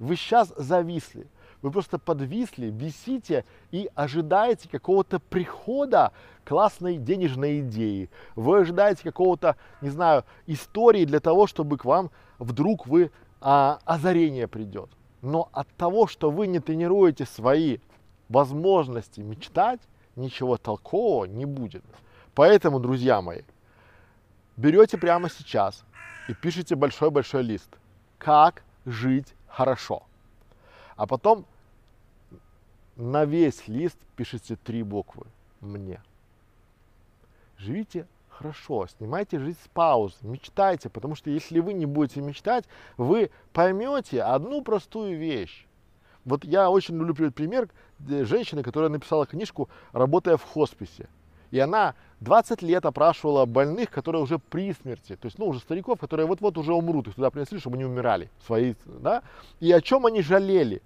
Вы 0.01 0.17
сейчас 0.17 0.53
зависли, 0.57 1.29
Вы 1.65 1.71
просто 1.71 1.99
подвисли, 1.99 2.67
висите 2.67 3.47
и 3.71 3.89
ожидаете 3.95 4.69
какого-то 4.69 5.19
прихода 5.19 6.13
классной 6.45 6.99
денежной 6.99 7.61
идеи. 7.61 8.11
Вы 8.37 8.59
ожидаете 8.59 9.03
какого-то, 9.03 9.57
не 9.81 9.89
знаю, 9.89 10.27
истории 10.47 11.07
для 11.07 11.21
того, 11.21 11.47
чтобы 11.47 11.79
к 11.79 11.87
вам 11.87 12.11
вдруг 12.39 12.87
вы 12.87 13.11
а, 13.41 13.79
озарение 13.87 14.47
придет. 14.47 14.91
Но 15.23 15.49
от 15.53 15.67
того, 15.79 16.07
что 16.07 16.31
вы 16.31 16.49
не 16.49 16.61
тренируете 16.61 17.25
свои 17.25 17.79
возможности 18.29 19.23
мечтать, 19.23 19.81
ничего 20.17 20.59
толкового 20.59 21.25
не 21.25 21.47
будет. 21.47 21.83
Поэтому, 22.35 22.79
друзья 22.79 23.23
мои, 23.23 23.41
берете 24.59 24.99
прямо 24.99 25.31
сейчас 25.31 25.83
и 26.29 26.35
пишите 26.35 26.77
большой-большой 26.77 27.43
лист. 27.43 27.71
Как 28.19 28.65
жить 28.85 29.35
хорошо. 29.49 30.03
А 30.97 31.07
потом 31.07 31.47
на 32.97 33.25
весь 33.25 33.67
лист 33.69 33.97
пишите 34.17 34.57
три 34.57 34.83
буквы. 34.83 35.27
Мне. 35.61 36.01
Живите 37.57 38.07
хорошо, 38.29 38.87
снимайте 38.99 39.39
жизнь 39.39 39.59
с 39.65 39.69
пауз, 39.69 40.17
мечтайте, 40.23 40.89
потому 40.91 41.15
что 41.15 41.31
если 41.31 41.61
вы 41.61 41.73
не 41.73 41.87
будете 41.87 42.21
мечтать, 42.21 42.65
вы 42.97 43.31
поймете 43.53 44.23
одну 44.23 44.63
простую 44.63 45.19
вещь. 45.19 45.67
Вот 46.25 46.45
я 46.45 46.71
очень 46.71 46.97
люблю 46.97 47.31
пример 47.31 47.69
женщины, 48.09 48.63
которая 48.63 48.91
написала 48.91 49.27
книжку, 49.27 49.69
работая 49.93 50.37
в 50.37 50.43
хосписе. 50.43 51.09
И 51.51 51.59
она 51.61 51.95
20 52.21 52.63
лет 52.63 52.85
опрашивала 52.85 53.47
больных, 53.47 53.91
которые 53.91 54.23
уже 54.23 54.39
при 54.39 54.73
смерти, 54.73 55.15
то 55.15 55.27
есть, 55.27 55.39
ну, 55.39 55.47
уже 55.47 55.61
стариков, 55.61 56.01
которые 56.01 56.27
вот-вот 56.27 56.59
уже 56.59 56.73
умрут, 56.73 57.07
их 57.07 57.15
туда 57.15 57.31
принесли, 57.31 57.61
чтобы 57.61 57.77
они 57.77 57.85
умирали, 57.85 58.29
свои, 58.45 58.75
да, 58.87 59.23
и 59.61 59.71
о 59.71 59.81
чем 59.81 60.07
они 60.07 60.23
жалели. 60.23 60.83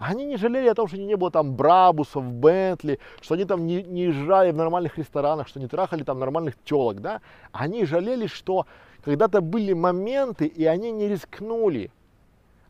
Они 0.00 0.24
не 0.24 0.38
жалели 0.38 0.66
о 0.66 0.74
том, 0.74 0.88
что 0.88 0.96
не 0.96 1.14
было 1.14 1.30
там 1.30 1.54
Брабусов, 1.54 2.24
Бентли, 2.24 2.98
что 3.20 3.34
они 3.34 3.44
там 3.44 3.66
не, 3.66 3.82
не 3.82 4.10
жрали 4.10 4.50
в 4.50 4.56
нормальных 4.56 4.96
ресторанах, 4.96 5.46
что 5.46 5.60
не 5.60 5.68
трахали 5.68 6.04
там 6.04 6.18
нормальных 6.18 6.54
телок, 6.64 7.02
да. 7.02 7.20
Они 7.52 7.84
жалели, 7.84 8.26
что 8.26 8.66
когда-то 9.04 9.42
были 9.42 9.74
моменты, 9.74 10.46
и 10.46 10.64
они 10.64 10.90
не 10.90 11.06
рискнули. 11.06 11.90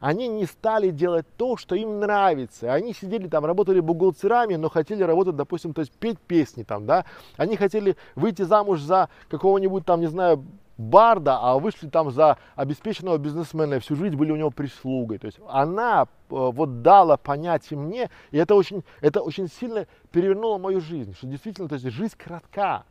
Они 0.01 0.27
не 0.27 0.45
стали 0.45 0.91
делать 0.91 1.27
то, 1.37 1.57
что 1.57 1.77
им 1.77 2.01
нравится. 2.01 2.73
Они 2.73 2.93
сидели 2.93 3.29
там, 3.29 3.45
работали 3.45 3.79
бухгалтерами, 3.79 4.57
но 4.57 4.69
хотели 4.69 5.05
работать, 5.05 5.37
допустим, 5.37 5.73
то 5.73 5.83
есть 5.83 5.93
петь 5.93 6.19
песни 6.19 6.65
там, 6.65 6.85
да. 6.85 7.05
Они 7.37 7.55
хотели 7.55 7.97
выйти 8.17 8.43
замуж 8.43 8.81
за 8.81 9.09
какого-нибудь 9.29 9.85
там, 9.85 10.01
не 10.01 10.09
знаю, 10.09 10.45
барда, 10.81 11.39
а 11.41 11.59
вышли 11.59 11.89
там 11.89 12.11
за 12.11 12.39
обеспеченного 12.57 13.19
бизнесмена, 13.19 13.75
и 13.75 13.79
всю 13.79 13.97
жизнь 13.97 14.17
были 14.17 14.33
у 14.33 14.37
него 14.37 14.51
прислугой. 14.51 15.19
То 15.19 15.27
есть 15.27 15.39
она 15.49 16.03
э, 16.03 16.07
вот 16.29 16.83
дала 16.83 17.17
понять 17.17 17.71
и 17.71 17.77
мне, 17.77 18.11
и 18.31 18.39
это 18.39 18.55
очень, 18.55 18.83
это 19.01 19.21
очень 19.21 19.49
сильно 19.49 19.87
перевернуло 20.11 20.59
мою 20.59 20.81
жизнь, 20.81 21.15
что 21.15 21.27
действительно, 21.27 21.69
то 21.69 21.75
есть 21.75 21.87
жизнь 21.87 22.15
коротка, 22.17 22.85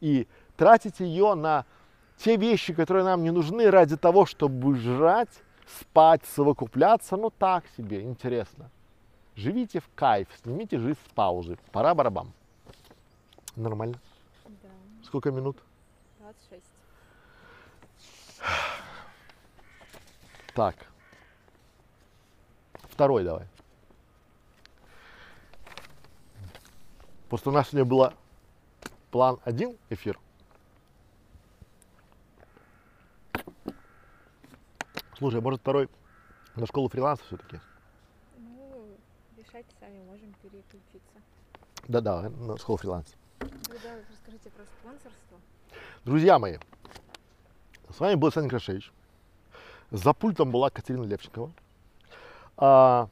и 0.00 0.28
тратить 0.56 1.00
ее 1.00 1.34
на 1.34 1.64
те 2.18 2.36
вещи, 2.36 2.74
которые 2.74 3.04
нам 3.04 3.22
не 3.22 3.30
нужны 3.30 3.70
ради 3.70 3.96
того, 3.96 4.26
чтобы 4.26 4.76
жрать, 4.76 5.42
спать, 5.80 6.22
совокупляться, 6.26 7.16
ну 7.16 7.30
так 7.30 7.64
себе, 7.76 8.02
интересно. 8.02 8.70
Живите 9.34 9.80
в 9.80 9.88
кайф, 9.94 10.28
снимите 10.42 10.78
жизнь 10.78 10.98
с 11.08 11.14
паузы. 11.14 11.56
Пора 11.72 11.94
барабам. 11.94 12.32
Нормально? 13.56 13.96
Да, 14.44 14.68
Сколько 15.02 15.30
минут? 15.30 15.56
26. 18.42 20.54
Так. 20.54 20.74
Второй 22.90 23.24
давай. 23.24 23.46
Просто 27.28 27.50
у 27.50 27.52
нас 27.52 27.68
сегодня 27.68 27.88
было 27.88 28.14
план 29.10 29.38
один 29.44 29.76
эфир. 29.88 30.18
Слушай, 35.16 35.40
может 35.40 35.60
второй 35.60 35.88
на 36.56 36.66
школу 36.66 36.88
фриланса 36.88 37.24
все-таки? 37.24 37.60
Ну, 38.36 38.98
решайте 39.38 39.70
сами, 39.80 40.02
можем 40.04 40.34
переключиться. 40.42 41.22
Да-да, 41.88 42.28
на 42.28 42.58
школу 42.58 42.76
фриланса. 42.76 43.14
Да, 43.38 43.46
расскажите 44.10 44.50
про 44.50 44.64
спонсорство. 44.64 45.40
Друзья 46.04 46.38
мои, 46.38 46.58
с 47.92 48.00
вами 48.00 48.14
был 48.14 48.28
Александр 48.28 48.50
Крашевич. 48.50 48.92
За 49.90 50.12
пультом 50.12 50.50
была 50.50 50.70
Катерина 50.70 51.04
Левчикова. 51.04 51.52
А, 52.56 53.08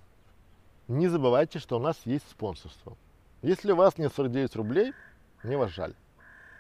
не 0.89 1.09
забывайте, 1.09 1.59
что 1.59 1.77
у 1.77 1.81
нас 1.81 2.01
есть 2.05 2.29
спонсорство. 2.31 2.97
Если 3.43 3.73
у 3.73 3.77
вас 3.77 3.99
нет 3.99 4.13
49 4.15 4.57
рублей, 4.57 4.93
мне 5.43 5.57
вас 5.57 5.71
жаль. 5.71 5.95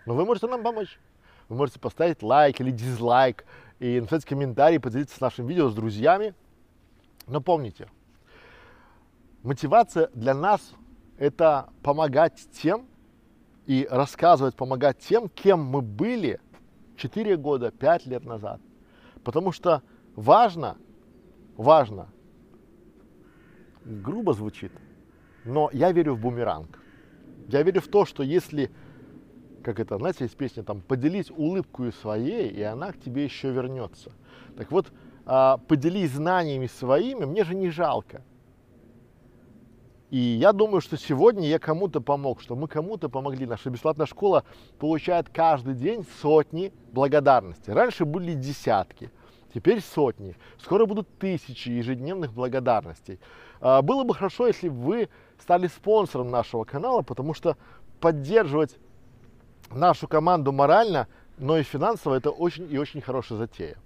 Но 0.07 0.15
вы 0.15 0.25
можете 0.25 0.47
нам 0.47 0.63
помочь. 0.63 0.99
Вы 1.49 1.57
можете 1.57 1.81
поставить 1.81 2.23
лайк 2.23 2.61
или 2.61 2.71
дизлайк 2.71 3.45
и 3.79 4.01
написать 4.01 4.25
комментарий, 4.25 4.79
поделиться 4.79 5.17
с 5.17 5.21
нашим 5.21 5.47
видео 5.47 5.69
с 5.69 5.75
друзьями. 5.75 6.35
Но 7.27 7.41
помните, 7.41 7.89
мотивация 9.43 10.11
для 10.15 10.35
нас– 10.35 10.61
это 11.19 11.71
помогать 11.83 12.47
тем 12.53 12.87
и 13.67 13.87
рассказывать, 13.91 14.55
помогать 14.55 14.99
тем, 14.99 15.29
кем 15.29 15.65
мы 15.65 15.81
были 15.81 16.41
4 17.01 17.37
года, 17.37 17.71
5 17.71 18.07
лет 18.07 18.25
назад. 18.25 18.61
Потому 19.25 19.53
что 19.53 19.83
важно, 20.17 20.77
важно, 21.57 22.09
грубо 23.85 24.33
звучит, 24.35 24.73
но 25.45 25.71
я 25.73 25.93
верю 25.93 26.15
в 26.15 26.21
бумеранг. 26.21 26.79
Я 27.49 27.63
верю 27.63 27.81
в 27.81 27.89
то, 27.89 28.05
что 28.05 28.23
если, 28.23 28.71
как 29.65 29.81
это, 29.81 29.99
знаете, 29.99 30.25
есть 30.25 30.37
песня 30.37 30.63
там, 30.63 30.83
поделись 30.83 31.31
улыбкой 31.31 31.93
своей, 31.93 32.49
и 32.49 32.63
она 32.63 32.93
к 32.93 33.01
тебе 33.01 33.25
еще 33.25 33.51
вернется. 33.51 34.13
Так 34.57 34.71
вот, 34.71 34.93
а, 35.27 35.57
поделись 35.57 36.13
знаниями 36.13 36.67
своими, 36.67 37.25
мне 37.25 37.45
же 37.45 37.55
не 37.55 37.71
жалко. 37.71 38.23
И 40.11 40.19
я 40.19 40.53
думаю, 40.53 40.81
что 40.81 40.97
сегодня 40.97 41.47
я 41.47 41.61
кому-то 41.61 42.01
помог, 42.01 42.41
что 42.41 42.57
мы 42.57 42.67
кому-то 42.67 43.09
помогли. 43.09 43.47
Наша 43.47 43.71
бесплатная 43.71 44.07
школа 44.07 44.45
получает 44.79 45.29
каждый 45.29 45.75
день 45.75 46.05
сотни 46.21 46.73
благодарностей. 46.93 47.73
Раньше 47.73 48.05
были 48.05 48.35
десятки, 48.35 49.13
теперь 49.55 49.81
сотни. 49.81 50.37
Скоро 50.59 50.87
будут 50.87 51.09
тысячи 51.19 51.69
ежедневных 51.69 52.33
благодарностей. 52.33 53.21
А, 53.61 53.83
Было 53.83 54.03
бы 54.03 54.13
хорошо, 54.13 54.49
если 54.49 54.69
бы 54.69 54.75
вы 54.75 55.09
стали 55.39 55.69
спонсором 55.69 56.29
нашего 56.31 56.65
канала, 56.65 57.03
потому 57.03 57.33
что 57.33 57.57
поддерживать 58.01 58.77
нашу 59.71 60.09
команду 60.09 60.51
морально, 60.51 61.07
но 61.39 61.57
и 61.57 61.63
финансово 61.63 62.17
это 62.17 62.31
очень 62.31 62.71
и 62.73 62.79
очень 62.79 63.01
хорошая 63.01 63.39
затея. 63.39 63.79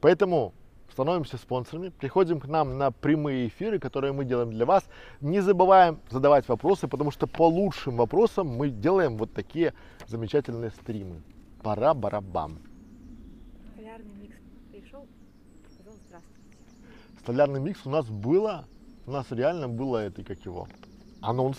Поэтому 0.00 0.54
становимся 0.94 1.36
спонсорами, 1.38 1.88
приходим 1.88 2.38
к 2.38 2.46
нам 2.46 2.78
на 2.78 2.92
прямые 2.92 3.48
эфиры, 3.48 3.80
которые 3.80 4.12
мы 4.12 4.24
делаем 4.24 4.50
для 4.50 4.64
вас. 4.64 4.84
Не 5.20 5.40
забываем 5.40 5.98
задавать 6.08 6.48
вопросы, 6.48 6.86
потому 6.86 7.10
что 7.10 7.26
по 7.26 7.48
лучшим 7.48 7.96
вопросам 7.96 8.46
мы 8.46 8.70
делаем 8.70 9.16
вот 9.16 9.32
такие 9.34 9.74
замечательные 10.06 10.70
стримы. 10.70 11.20
Пора 11.62 11.94
барабам. 11.94 12.58
Полярный 13.74 14.14
микс 14.14 14.36
пришел, 14.70 15.06
сказал 15.74 15.94
здравствуйте. 16.06 16.48
Столярный 17.20 17.60
микс 17.60 17.80
у 17.86 17.90
нас 17.90 18.06
было, 18.06 18.64
у 19.06 19.10
нас 19.10 19.26
реально 19.30 19.68
было 19.68 19.98
это, 19.98 20.22
как 20.22 20.38
его, 20.44 20.68
анонс. 21.20 21.58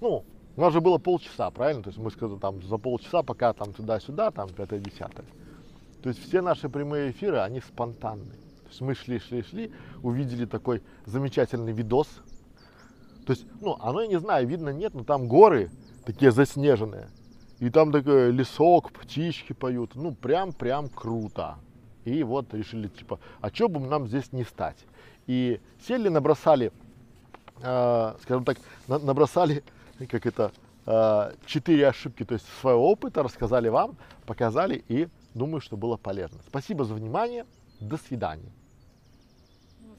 Ну, 0.00 0.24
у 0.56 0.60
нас 0.60 0.72
же 0.72 0.80
было 0.80 0.96
полчаса, 0.96 1.50
правильно? 1.50 1.82
То 1.82 1.90
есть 1.90 1.98
мы 1.98 2.10
сказали 2.10 2.38
там 2.38 2.62
за 2.62 2.78
полчаса, 2.78 3.22
пока 3.22 3.52
там 3.52 3.74
туда-сюда, 3.74 4.30
там 4.30 4.48
пятое-десятое. 4.48 5.26
То 6.02 6.08
есть 6.08 6.22
все 6.26 6.42
наши 6.42 6.68
прямые 6.68 7.12
эфиры, 7.12 7.38
они 7.38 7.60
спонтанные. 7.60 8.38
То 8.64 8.68
есть 8.68 8.80
мы 8.80 8.94
шли, 8.94 9.18
шли, 9.18 9.42
шли, 9.42 9.72
увидели 10.02 10.46
такой 10.46 10.82
замечательный 11.06 11.72
видос. 11.72 12.08
То 13.26 13.34
есть, 13.34 13.46
ну, 13.60 13.76
оно, 13.80 14.02
я 14.02 14.08
не 14.08 14.18
знаю, 14.18 14.46
видно, 14.48 14.70
нет, 14.70 14.94
но 14.94 15.04
там 15.04 15.28
горы 15.28 15.70
такие 16.04 16.32
заснеженные. 16.32 17.08
И 17.60 17.70
там 17.70 17.92
такой 17.92 18.32
лесок, 18.32 18.90
птички 18.92 19.52
поют. 19.52 19.94
Ну, 19.94 20.12
прям-прям 20.12 20.88
круто. 20.88 21.58
И 22.04 22.24
вот 22.24 22.52
решили, 22.52 22.88
типа, 22.88 23.20
а 23.40 23.50
что 23.50 23.68
бы 23.68 23.78
нам 23.78 24.08
здесь 24.08 24.32
не 24.32 24.42
стать? 24.42 24.78
И 25.28 25.60
сели, 25.86 26.08
набросали, 26.08 26.72
э, 27.62 28.14
скажем 28.22 28.44
так, 28.44 28.58
на- 28.88 28.98
набросали, 28.98 29.62
как 30.10 30.26
это, 30.26 30.50
э, 30.84 31.32
четыре 31.46 31.86
ошибки, 31.86 32.24
то 32.24 32.34
есть 32.34 32.46
своего 32.60 32.90
опыта, 32.90 33.22
рассказали 33.22 33.68
вам, 33.68 33.96
показали 34.26 34.82
и 34.88 35.06
думаю, 35.34 35.60
что 35.60 35.76
было 35.76 35.96
полезно. 35.96 36.40
Спасибо 36.46 36.84
за 36.84 36.94
внимание. 36.94 37.46
До 37.80 37.96
свидания. 37.96 38.52
Ну, 39.80 39.96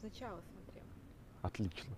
сначала 0.00 0.40
смотрел. 0.42 0.84
Отлично. 1.42 1.96